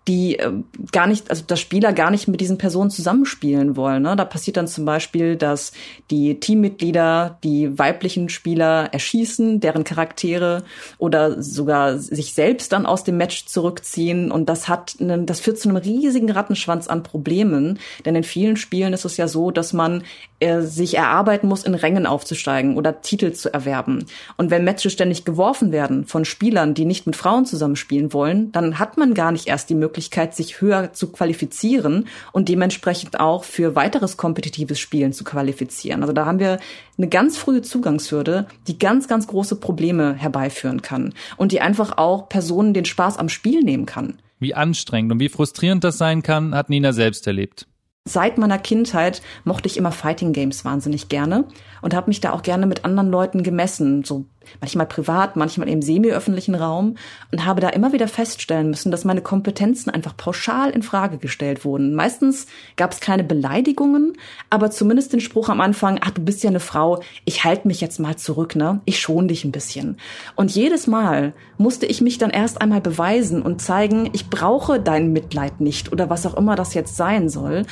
die 0.08 0.38
äh, 0.38 0.52
gar 0.90 1.06
nicht, 1.06 1.30
also 1.30 1.44
dass 1.46 1.60
Spieler 1.60 1.92
gar 1.92 2.10
nicht 2.10 2.26
mit 2.26 2.40
diesen 2.40 2.58
Personen 2.58 2.90
zusammenspielen 2.90 3.76
wollen. 3.76 4.02
Ne? 4.02 4.16
Da 4.16 4.24
passiert 4.24 4.56
dann 4.56 4.66
zum 4.66 4.84
Beispiel, 4.84 5.36
dass 5.36 5.72
die 6.10 6.40
Teammitglieder 6.40 7.38
die 7.44 7.78
weiblichen 7.78 8.28
Spieler 8.28 8.88
erschießen, 8.92 9.60
deren 9.60 9.84
Charaktere 9.84 10.64
oder 10.98 11.40
sogar 11.40 11.98
sich 11.98 12.34
selbst 12.34 12.72
dann 12.72 12.84
aus 12.84 13.04
dem 13.04 13.16
Match 13.16 13.46
zurückziehen. 13.46 14.32
Und 14.32 14.48
das 14.48 14.68
hat, 14.68 14.96
einen, 15.00 15.26
das 15.26 15.40
führt 15.40 15.58
zu 15.58 15.68
einem 15.68 15.76
riesigen 15.76 16.30
Rattenschwanz 16.30 16.88
an 16.88 17.04
Problemen. 17.04 17.78
Denn 18.04 18.16
in 18.16 18.24
vielen 18.24 18.56
Spielen 18.56 18.92
ist 18.92 19.04
es 19.04 19.16
ja 19.16 19.28
so, 19.28 19.52
dass 19.52 19.72
man 19.72 20.02
äh, 20.42 20.62
sich 20.62 20.96
erarbeiten 20.96 21.46
muss, 21.46 21.62
in 21.62 21.74
Rängen 21.74 22.04
aufzusteigen 22.04 22.76
oder 22.76 23.00
Titel 23.00 23.32
zu 23.32 23.54
erwerben. 23.54 24.06
Und 24.36 24.50
wenn 24.50 24.64
Matches 24.64 24.92
ständig 24.92 25.24
geworfen 25.24 25.70
werden 25.70 26.04
von 26.04 26.24
Spielern, 26.24 26.74
die 26.74 26.84
nicht 26.84 27.06
mit 27.06 27.14
Frauen 27.14 27.46
zusammenspielen 27.46 28.12
wollen, 28.12 28.50
dann 28.50 28.80
hat 28.80 28.96
man 28.96 29.14
gar 29.14 29.30
nicht 29.30 29.46
erst 29.46 29.70
die 29.70 29.76
Möglichkeit, 29.76 30.34
sich 30.34 30.60
höher 30.60 30.92
zu 30.92 31.12
qualifizieren 31.12 32.08
und 32.32 32.48
dementsprechend 32.48 33.20
auch 33.20 33.44
für 33.44 33.76
weiteres 33.76 34.16
kompetitives 34.16 34.80
Spielen 34.80 35.12
zu 35.12 35.22
qualifizieren. 35.22 36.02
Also 36.02 36.12
da 36.12 36.26
haben 36.26 36.40
wir 36.40 36.58
eine 36.98 37.08
ganz 37.08 37.38
frühe 37.38 37.62
Zugangshürde, 37.62 38.46
die 38.66 38.78
ganz, 38.78 39.06
ganz 39.06 39.28
große 39.28 39.56
Probleme 39.56 40.14
herbeiführen 40.14 40.82
kann 40.82 41.14
und 41.36 41.52
die 41.52 41.60
einfach 41.60 41.96
auch 41.98 42.28
Personen 42.28 42.74
den 42.74 42.84
Spaß 42.84 43.16
am 43.16 43.28
Spiel 43.28 43.62
nehmen 43.62 43.86
kann. 43.86 44.18
Wie 44.40 44.54
anstrengend 44.54 45.12
und 45.12 45.20
wie 45.20 45.28
frustrierend 45.28 45.84
das 45.84 45.98
sein 45.98 46.24
kann, 46.24 46.52
hat 46.52 46.68
Nina 46.68 46.92
selbst 46.92 47.28
erlebt. 47.28 47.68
Seit 48.04 48.36
meiner 48.36 48.58
Kindheit 48.58 49.22
mochte 49.44 49.68
ich 49.68 49.76
immer 49.76 49.92
Fighting 49.92 50.32
Games 50.32 50.64
wahnsinnig 50.64 51.08
gerne 51.08 51.44
und 51.82 51.94
habe 51.94 52.10
mich 52.10 52.20
da 52.20 52.32
auch 52.32 52.42
gerne 52.42 52.66
mit 52.66 52.84
anderen 52.84 53.10
Leuten 53.10 53.44
gemessen, 53.44 54.02
so 54.02 54.26
manchmal 54.60 54.86
privat, 54.86 55.36
manchmal 55.36 55.68
im 55.68 55.82
semi-öffentlichen 55.82 56.54
Raum 56.54 56.96
und 57.30 57.44
habe 57.44 57.60
da 57.60 57.68
immer 57.68 57.92
wieder 57.92 58.08
feststellen 58.08 58.70
müssen, 58.70 58.90
dass 58.90 59.04
meine 59.04 59.22
Kompetenzen 59.22 59.90
einfach 59.90 60.16
pauschal 60.16 60.70
in 60.70 60.82
Frage 60.82 61.18
gestellt 61.18 61.64
wurden. 61.64 61.94
Meistens 61.94 62.46
gab 62.76 62.92
es 62.92 63.00
keine 63.00 63.24
Beleidigungen, 63.24 64.14
aber 64.50 64.70
zumindest 64.70 65.12
den 65.12 65.20
Spruch 65.20 65.48
am 65.48 65.60
Anfang, 65.60 65.98
ach, 66.02 66.10
du 66.10 66.22
bist 66.22 66.42
ja 66.42 66.50
eine 66.50 66.60
Frau, 66.60 67.02
ich 67.24 67.44
halte 67.44 67.68
mich 67.68 67.80
jetzt 67.80 68.00
mal 68.00 68.16
zurück, 68.16 68.56
ne? 68.56 68.80
Ich 68.84 69.00
schon 69.00 69.28
dich 69.28 69.44
ein 69.44 69.52
bisschen. 69.52 69.98
Und 70.36 70.50
jedes 70.52 70.86
Mal 70.86 71.32
musste 71.58 71.86
ich 71.86 72.00
mich 72.00 72.18
dann 72.18 72.30
erst 72.30 72.60
einmal 72.60 72.80
beweisen 72.80 73.42
und 73.42 73.60
zeigen, 73.60 74.10
ich 74.12 74.30
brauche 74.30 74.80
dein 74.80 75.12
Mitleid 75.12 75.60
nicht 75.60 75.92
oder 75.92 76.10
was 76.10 76.26
auch 76.26 76.34
immer 76.34 76.56
das 76.56 76.74
jetzt 76.74 76.96
sein 76.96 77.28
soll. 77.28 77.64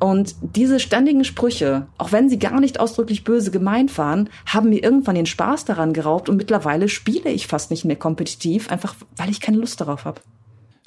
Und 0.00 0.34
diese 0.40 0.80
ständigen 0.80 1.24
Sprüche, 1.24 1.86
auch 1.98 2.12
wenn 2.12 2.28
sie 2.28 2.38
gar 2.38 2.60
nicht 2.60 2.80
ausdrücklich 2.80 3.24
böse 3.24 3.50
gemeint 3.50 3.96
waren, 3.98 4.28
haben 4.46 4.70
mir 4.70 4.82
irgendwann 4.82 5.14
den 5.14 5.26
Spaß 5.26 5.64
daran 5.64 5.92
geraubt 5.92 6.28
und 6.28 6.36
mittlerweile 6.36 6.88
spiele 6.88 7.30
ich 7.30 7.46
fast 7.46 7.70
nicht 7.70 7.84
mehr 7.84 7.96
kompetitiv, 7.96 8.70
einfach 8.70 8.94
weil 9.16 9.30
ich 9.30 9.40
keine 9.40 9.58
Lust 9.58 9.80
darauf 9.80 10.04
habe. 10.04 10.20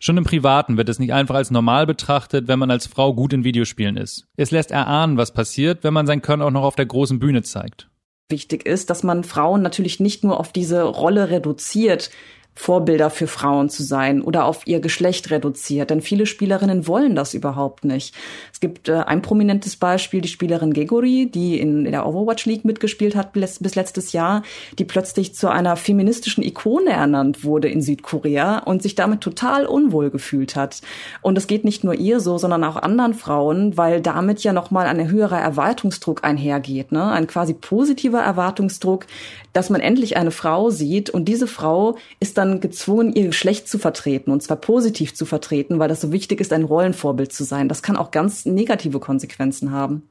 Schon 0.02 0.18
im 0.18 0.24
Privaten 0.24 0.78
wird 0.78 0.88
es 0.88 1.00
nicht 1.00 1.12
einfach 1.12 1.36
als 1.36 1.52
normal 1.52 1.86
betrachtet, 1.86 2.48
wenn 2.48 2.60
man 2.60 2.72
als 2.72 2.88
Frau 2.88 3.14
gut 3.14 3.34
in 3.34 3.44
Videospielen 3.44 3.98
ist. 3.98 4.28
Es 4.38 4.52
lässt 4.52 4.72
erahnen, 4.72 5.18
was 5.18 5.34
passiert, 5.34 5.84
wenn 5.84 5.94
man 5.94 6.08
sein 6.08 6.22
Können 6.22 6.42
auch 6.42 6.52
noch 6.52 6.64
auf 6.64 6.76
der 6.76 6.86
großen 6.86 7.20
Bühne 7.20 7.44
zeigt. 7.44 7.90
Wichtig 8.30 8.66
ist, 8.66 8.90
dass 8.90 9.04
man 9.04 9.24
Frauen 9.24 9.62
natürlich 9.62 10.00
nicht 10.00 10.24
nur 10.24 10.40
auf 10.40 10.54
diese 10.54 10.84
Rolle 10.84 11.32
reduziert, 11.32 12.12
Vorbilder 12.60 13.10
für 13.10 13.28
Frauen 13.28 13.70
zu 13.70 13.84
sein 13.84 14.22
oder 14.22 14.44
auf 14.44 14.68
ihr 14.68 14.82
Geschlecht 14.82 15.32
reduziert. 15.32 15.92
Denn 15.92 16.02
viele 16.02 16.26
Spielerinnen 16.26 16.88
wollen 16.88 17.16
das 17.16 17.34
überhaupt 17.34 17.86
nicht. 17.86 18.14
Es 18.52 18.60
gibt 18.60 18.90
äh, 18.90 18.96
ein 18.96 19.22
prominentes 19.22 19.78
Beispiel, 19.78 20.20
die 20.20 20.28
Spielerin 20.28 20.74
Gegori, 20.74 21.32
die 21.34 21.58
in, 21.58 21.86
in 21.86 21.94
der 21.94 22.06
Overwatch 22.06 22.46
League 22.46 22.66
mitgespielt 22.66 23.16
hat 23.16 23.32
bis, 23.32 23.60
bis 23.60 23.76
letztes 23.76 24.12
Jahr, 24.12 24.44
die 24.78 24.84
plötzlich 24.84 25.34
zu 25.34 25.48
einer 25.48 25.78
feministischen 25.78 26.44
Ikone 26.44 26.90
ernannt 26.90 27.46
wurde 27.46 27.70
in 27.70 27.82
Südkorea 27.82 28.60
und 28.60 28.84
sich 28.84 28.94
damit 28.94 29.22
total 29.22 29.66
unwohl 29.66 30.10
gefühlt 30.10 30.58
hat. 30.58 30.82
Und 31.22 31.38
es 31.38 31.48
geht 31.48 31.64
nicht 31.64 31.86
nur 31.86 31.94
ihr 31.94 32.20
so, 32.20 32.38
sondern 32.38 32.66
auch 32.66 32.76
anderen 32.76 33.14
Frauen, 33.14 33.78
weil 33.78 34.02
damit 34.02 34.44
ja 34.44 34.52
nochmal 34.52 34.86
ein 34.86 35.10
höherer 35.10 35.40
Erwartungsdruck 35.40 36.26
einhergeht. 36.26 36.92
Ne? 36.92 37.10
Ein 37.10 37.26
quasi 37.26 37.54
positiver 37.54 38.20
Erwartungsdruck, 38.20 39.06
dass 39.54 39.70
man 39.70 39.80
endlich 39.80 40.18
eine 40.18 40.32
Frau 40.32 40.70
sieht 40.70 41.10
und 41.10 41.26
diese 41.26 41.48
Frau 41.48 41.96
ist 42.20 42.38
dann 42.38 42.49
gezwungen, 42.60 43.14
ihr 43.14 43.28
Geschlecht 43.28 43.68
zu 43.68 43.78
vertreten 43.78 44.32
und 44.32 44.42
zwar 44.42 44.58
positiv 44.58 45.14
zu 45.14 45.26
vertreten, 45.26 45.80
weil 45.80 45.90
das 45.90 46.02
so 46.02 46.12
wichtig 46.12 46.42
ist, 46.42 46.52
ein 46.52 46.64
Rollenvorbild 46.64 47.32
zu 47.32 47.44
sein. 47.44 47.70
Das 47.70 47.84
kann 47.84 47.96
auch 47.96 48.12
ganz 48.12 48.46
negative 48.46 49.00
Konsequenzen 49.00 49.72
haben. 49.72 50.04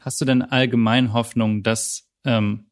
Hast 0.00 0.20
du 0.20 0.24
denn 0.24 0.42
allgemein 0.42 1.12
Hoffnung, 1.12 1.62
dass 1.62 2.08
ähm, 2.24 2.66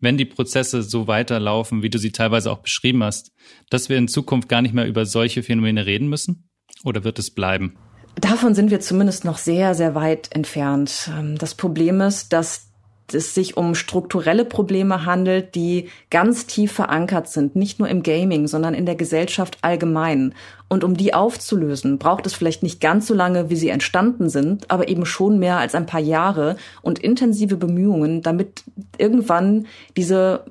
wenn 0.00 0.18
die 0.18 0.26
Prozesse 0.26 0.82
so 0.82 1.06
weiterlaufen, 1.06 1.82
wie 1.82 1.90
du 1.90 1.98
sie 1.98 2.12
teilweise 2.12 2.50
auch 2.50 2.58
beschrieben 2.58 3.02
hast, 3.02 3.32
dass 3.70 3.88
wir 3.88 3.96
in 3.96 4.08
Zukunft 4.08 4.48
gar 4.48 4.60
nicht 4.60 4.74
mehr 4.74 4.86
über 4.86 5.06
solche 5.06 5.42
Phänomene 5.42 5.86
reden 5.86 6.08
müssen? 6.08 6.48
Oder 6.84 7.04
wird 7.04 7.18
es 7.18 7.30
bleiben? 7.30 7.76
Davon 8.16 8.54
sind 8.54 8.70
wir 8.70 8.80
zumindest 8.80 9.24
noch 9.24 9.38
sehr, 9.38 9.74
sehr 9.74 9.94
weit 9.94 10.34
entfernt. 10.34 11.10
Ähm, 11.16 11.38
das 11.38 11.54
Problem 11.54 12.00
ist, 12.00 12.32
dass 12.32 12.73
es 13.12 13.34
sich 13.34 13.56
um 13.56 13.74
strukturelle 13.74 14.44
Probleme 14.44 15.04
handelt, 15.04 15.54
die 15.54 15.88
ganz 16.10 16.46
tief 16.46 16.72
verankert 16.72 17.28
sind, 17.28 17.54
nicht 17.54 17.78
nur 17.78 17.88
im 17.88 18.02
Gaming, 18.02 18.46
sondern 18.46 18.72
in 18.74 18.86
der 18.86 18.94
Gesellschaft 18.94 19.58
allgemein. 19.62 20.34
Und 20.68 20.84
um 20.84 20.96
die 20.96 21.12
aufzulösen, 21.12 21.98
braucht 21.98 22.26
es 22.26 22.34
vielleicht 22.34 22.62
nicht 22.62 22.80
ganz 22.80 23.06
so 23.06 23.14
lange, 23.14 23.50
wie 23.50 23.56
sie 23.56 23.68
entstanden 23.68 24.30
sind, 24.30 24.70
aber 24.70 24.88
eben 24.88 25.04
schon 25.04 25.38
mehr 25.38 25.58
als 25.58 25.74
ein 25.74 25.86
paar 25.86 26.00
Jahre 26.00 26.56
und 26.80 26.98
intensive 26.98 27.56
Bemühungen, 27.56 28.22
damit 28.22 28.64
irgendwann 28.96 29.66
diese 29.96 30.44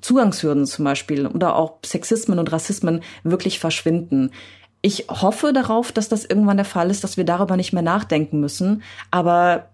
Zugangshürden 0.00 0.66
zum 0.66 0.84
Beispiel 0.84 1.26
oder 1.26 1.56
auch 1.56 1.78
Sexismen 1.84 2.38
und 2.38 2.52
Rassismen 2.52 3.02
wirklich 3.24 3.58
verschwinden. 3.58 4.30
Ich 4.82 5.06
hoffe 5.10 5.52
darauf, 5.52 5.92
dass 5.92 6.08
das 6.08 6.24
irgendwann 6.24 6.56
der 6.56 6.64
Fall 6.64 6.90
ist, 6.90 7.04
dass 7.04 7.16
wir 7.16 7.24
darüber 7.24 7.56
nicht 7.56 7.72
mehr 7.72 7.82
nachdenken 7.82 8.40
müssen. 8.40 8.82
Aber 9.10 9.69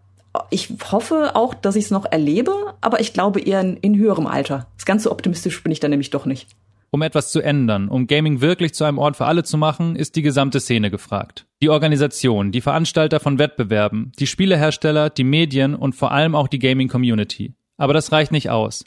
ich 0.51 0.72
hoffe 0.90 1.35
auch, 1.35 1.55
dass 1.55 1.77
ich 1.77 1.87
es 1.87 1.90
noch 1.90 2.05
erlebe, 2.05 2.53
aber 2.81 3.01
ich 3.01 3.12
glaube 3.12 3.40
eher 3.40 3.61
in, 3.61 3.77
in 3.79 3.96
höherem 3.96 4.27
Alter. 4.27 4.66
Das 4.77 4.85
ganz 4.85 5.03
so 5.03 5.11
optimistisch 5.11 5.62
bin 5.62 5.72
ich 5.72 5.81
da 5.81 5.88
nämlich 5.88 6.11
doch 6.11 6.27
nicht. 6.27 6.49
Um 6.90 7.03
etwas 7.03 7.31
zu 7.31 7.42
ändern, 7.42 7.88
um 7.88 8.07
Gaming 8.07 8.40
wirklich 8.40 8.72
zu 8.72 8.85
einem 8.85 8.99
Ort 8.99 9.16
für 9.16 9.27
alle 9.27 9.44
zu 9.44 9.59
machen, 9.59 9.96
ist 9.96 10.16
die 10.16 10.22
gesamte 10.22 10.61
Szene 10.61 10.90
gefragt. 10.90 11.46
Die 11.61 11.68
Organisation, 11.68 12.53
die 12.53 12.61
Veranstalter 12.61 13.20
von 13.20 13.38
Wettbewerben, 13.38 14.12
die 14.18 14.27
Spielehersteller, 14.27 15.11
die 15.11 15.25
Medien 15.25 15.75
und 15.75 15.94
vor 15.94 16.12
allem 16.12 16.35
auch 16.35 16.49
die 16.49 16.59
Gaming-Community. 16.59 17.55
Aber 17.77 17.92
das 17.92 18.12
reicht 18.12 18.33
nicht 18.33 18.51
aus. 18.51 18.85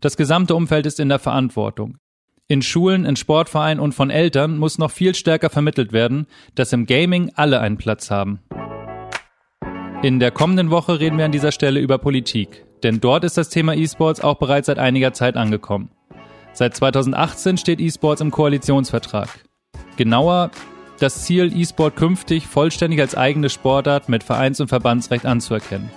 Das 0.00 0.16
gesamte 0.16 0.54
Umfeld 0.54 0.86
ist 0.86 1.00
in 1.00 1.08
der 1.08 1.18
Verantwortung. 1.18 1.98
In 2.48 2.62
Schulen, 2.62 3.04
in 3.04 3.16
Sportvereinen 3.16 3.80
und 3.80 3.92
von 3.94 4.10
Eltern 4.10 4.58
muss 4.58 4.78
noch 4.78 4.90
viel 4.90 5.14
stärker 5.14 5.50
vermittelt 5.50 5.92
werden, 5.92 6.26
dass 6.54 6.72
im 6.72 6.86
Gaming 6.86 7.32
alle 7.34 7.60
einen 7.60 7.76
Platz 7.76 8.10
haben. 8.10 8.40
In 10.02 10.20
der 10.20 10.30
kommenden 10.30 10.70
Woche 10.70 11.00
reden 11.00 11.16
wir 11.16 11.24
an 11.24 11.32
dieser 11.32 11.52
Stelle 11.52 11.80
über 11.80 11.96
Politik, 11.96 12.66
denn 12.82 13.00
dort 13.00 13.24
ist 13.24 13.38
das 13.38 13.48
Thema 13.48 13.74
E-Sports 13.74 14.20
auch 14.20 14.34
bereits 14.34 14.66
seit 14.66 14.78
einiger 14.78 15.14
Zeit 15.14 15.36
angekommen. 15.36 15.90
Seit 16.52 16.76
2018 16.76 17.56
steht 17.56 17.80
E-Sports 17.80 18.20
im 18.20 18.30
Koalitionsvertrag. 18.30 19.30
Genauer, 19.96 20.50
das 21.00 21.24
Ziel, 21.24 21.50
E-Sport 21.56 21.96
künftig 21.96 22.46
vollständig 22.46 23.00
als 23.00 23.14
eigene 23.14 23.48
Sportart 23.48 24.10
mit 24.10 24.22
Vereins- 24.22 24.60
und 24.60 24.68
Verbandsrecht 24.68 25.24
anzuerkennen. 25.24 25.90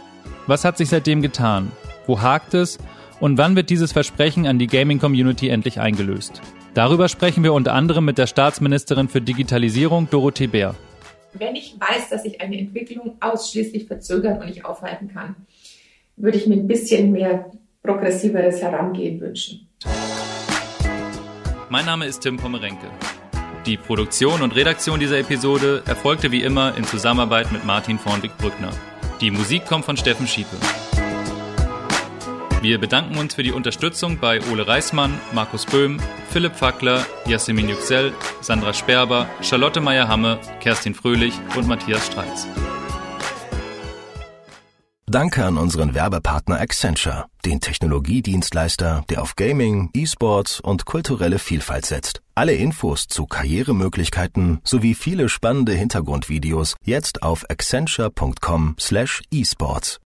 Was 0.47 0.63
hat 0.63 0.77
sich 0.77 0.87
seitdem 0.87 1.21
getan? 1.21 1.69
Wo 2.07 2.21
hakt 2.21 2.53
es? 2.53 2.77
Und 3.19 3.37
wann 3.37 3.57
wird 3.57 3.69
dieses 3.69 3.91
Versprechen 3.91 4.47
an 4.47 4.59
die 4.59 4.67
Gaming-Community 4.67 5.49
endlich 5.49 5.81
eingelöst? 5.81 6.41
Darüber 6.73 7.09
sprechen 7.09 7.43
wir 7.43 7.51
unter 7.53 7.73
anderem 7.73 8.05
mit 8.05 8.17
der 8.17 8.27
Staatsministerin 8.27 9.09
für 9.09 9.19
Digitalisierung, 9.19 10.09
Dorothee 10.09 10.47
Bär 10.47 10.75
wenn 11.33 11.55
ich 11.55 11.75
weiß, 11.79 12.09
dass 12.09 12.25
ich 12.25 12.41
eine 12.41 12.57
Entwicklung 12.57 13.17
ausschließlich 13.19 13.85
verzögern 13.85 14.39
und 14.39 14.47
nicht 14.47 14.65
aufhalten 14.65 15.09
kann, 15.13 15.35
würde 16.15 16.37
ich 16.37 16.47
mir 16.47 16.55
ein 16.55 16.67
bisschen 16.67 17.11
mehr 17.11 17.51
progressiveres 17.83 18.61
Herangehen 18.61 19.21
wünschen. 19.21 19.67
Mein 21.69 21.85
Name 21.85 22.05
ist 22.05 22.21
Tim 22.21 22.37
Pommerenke. 22.37 22.87
Die 23.65 23.77
Produktion 23.77 24.41
und 24.41 24.55
Redaktion 24.55 24.99
dieser 24.99 25.19
Episode 25.19 25.83
erfolgte 25.85 26.31
wie 26.31 26.41
immer 26.41 26.75
in 26.75 26.83
Zusammenarbeit 26.83 27.51
mit 27.51 27.65
Martin 27.65 27.99
Vornwig-Brückner. 27.99 28.71
Die 29.21 29.31
Musik 29.31 29.65
kommt 29.65 29.85
von 29.85 29.97
Steffen 29.97 30.27
Schiepe. 30.27 30.55
Wir 32.61 32.77
bedanken 32.77 33.17
uns 33.17 33.35
für 33.35 33.43
die 33.43 33.53
Unterstützung 33.53 34.17
bei 34.17 34.41
Ole 34.51 34.67
Reismann, 34.67 35.17
Markus 35.33 35.65
Böhm, 35.65 36.01
Philipp 36.29 36.55
Fackler, 36.55 37.05
Jasmin 37.25 37.69
Yüksel, 37.69 38.11
Sandra 38.41 38.73
Sperber, 38.73 39.29
Charlotte 39.41 39.79
Meyer-Hamme, 39.79 40.39
Kerstin 40.59 40.93
Fröhlich 40.93 41.33
und 41.55 41.69
Matthias 41.69 42.07
Streitz. 42.07 42.45
Danke 45.05 45.45
an 45.45 45.57
unseren 45.57 45.95
Werbepartner 45.95 46.59
Accenture, 46.59 47.27
den 47.45 47.61
Technologiedienstleister, 47.61 49.05
der 49.09 49.21
auf 49.21 49.37
Gaming, 49.37 49.89
E-Sports 49.93 50.59
und 50.59 50.83
kulturelle 50.85 51.39
Vielfalt 51.39 51.85
setzt. 51.85 52.21
Alle 52.35 52.51
Infos 52.53 53.07
zu 53.07 53.25
Karrieremöglichkeiten 53.25 54.59
sowie 54.65 54.95
viele 54.95 55.29
spannende 55.29 55.71
Hintergrundvideos 55.71 56.75
jetzt 56.83 57.23
auf 57.23 57.49
accenture.com/esports. 57.49 60.01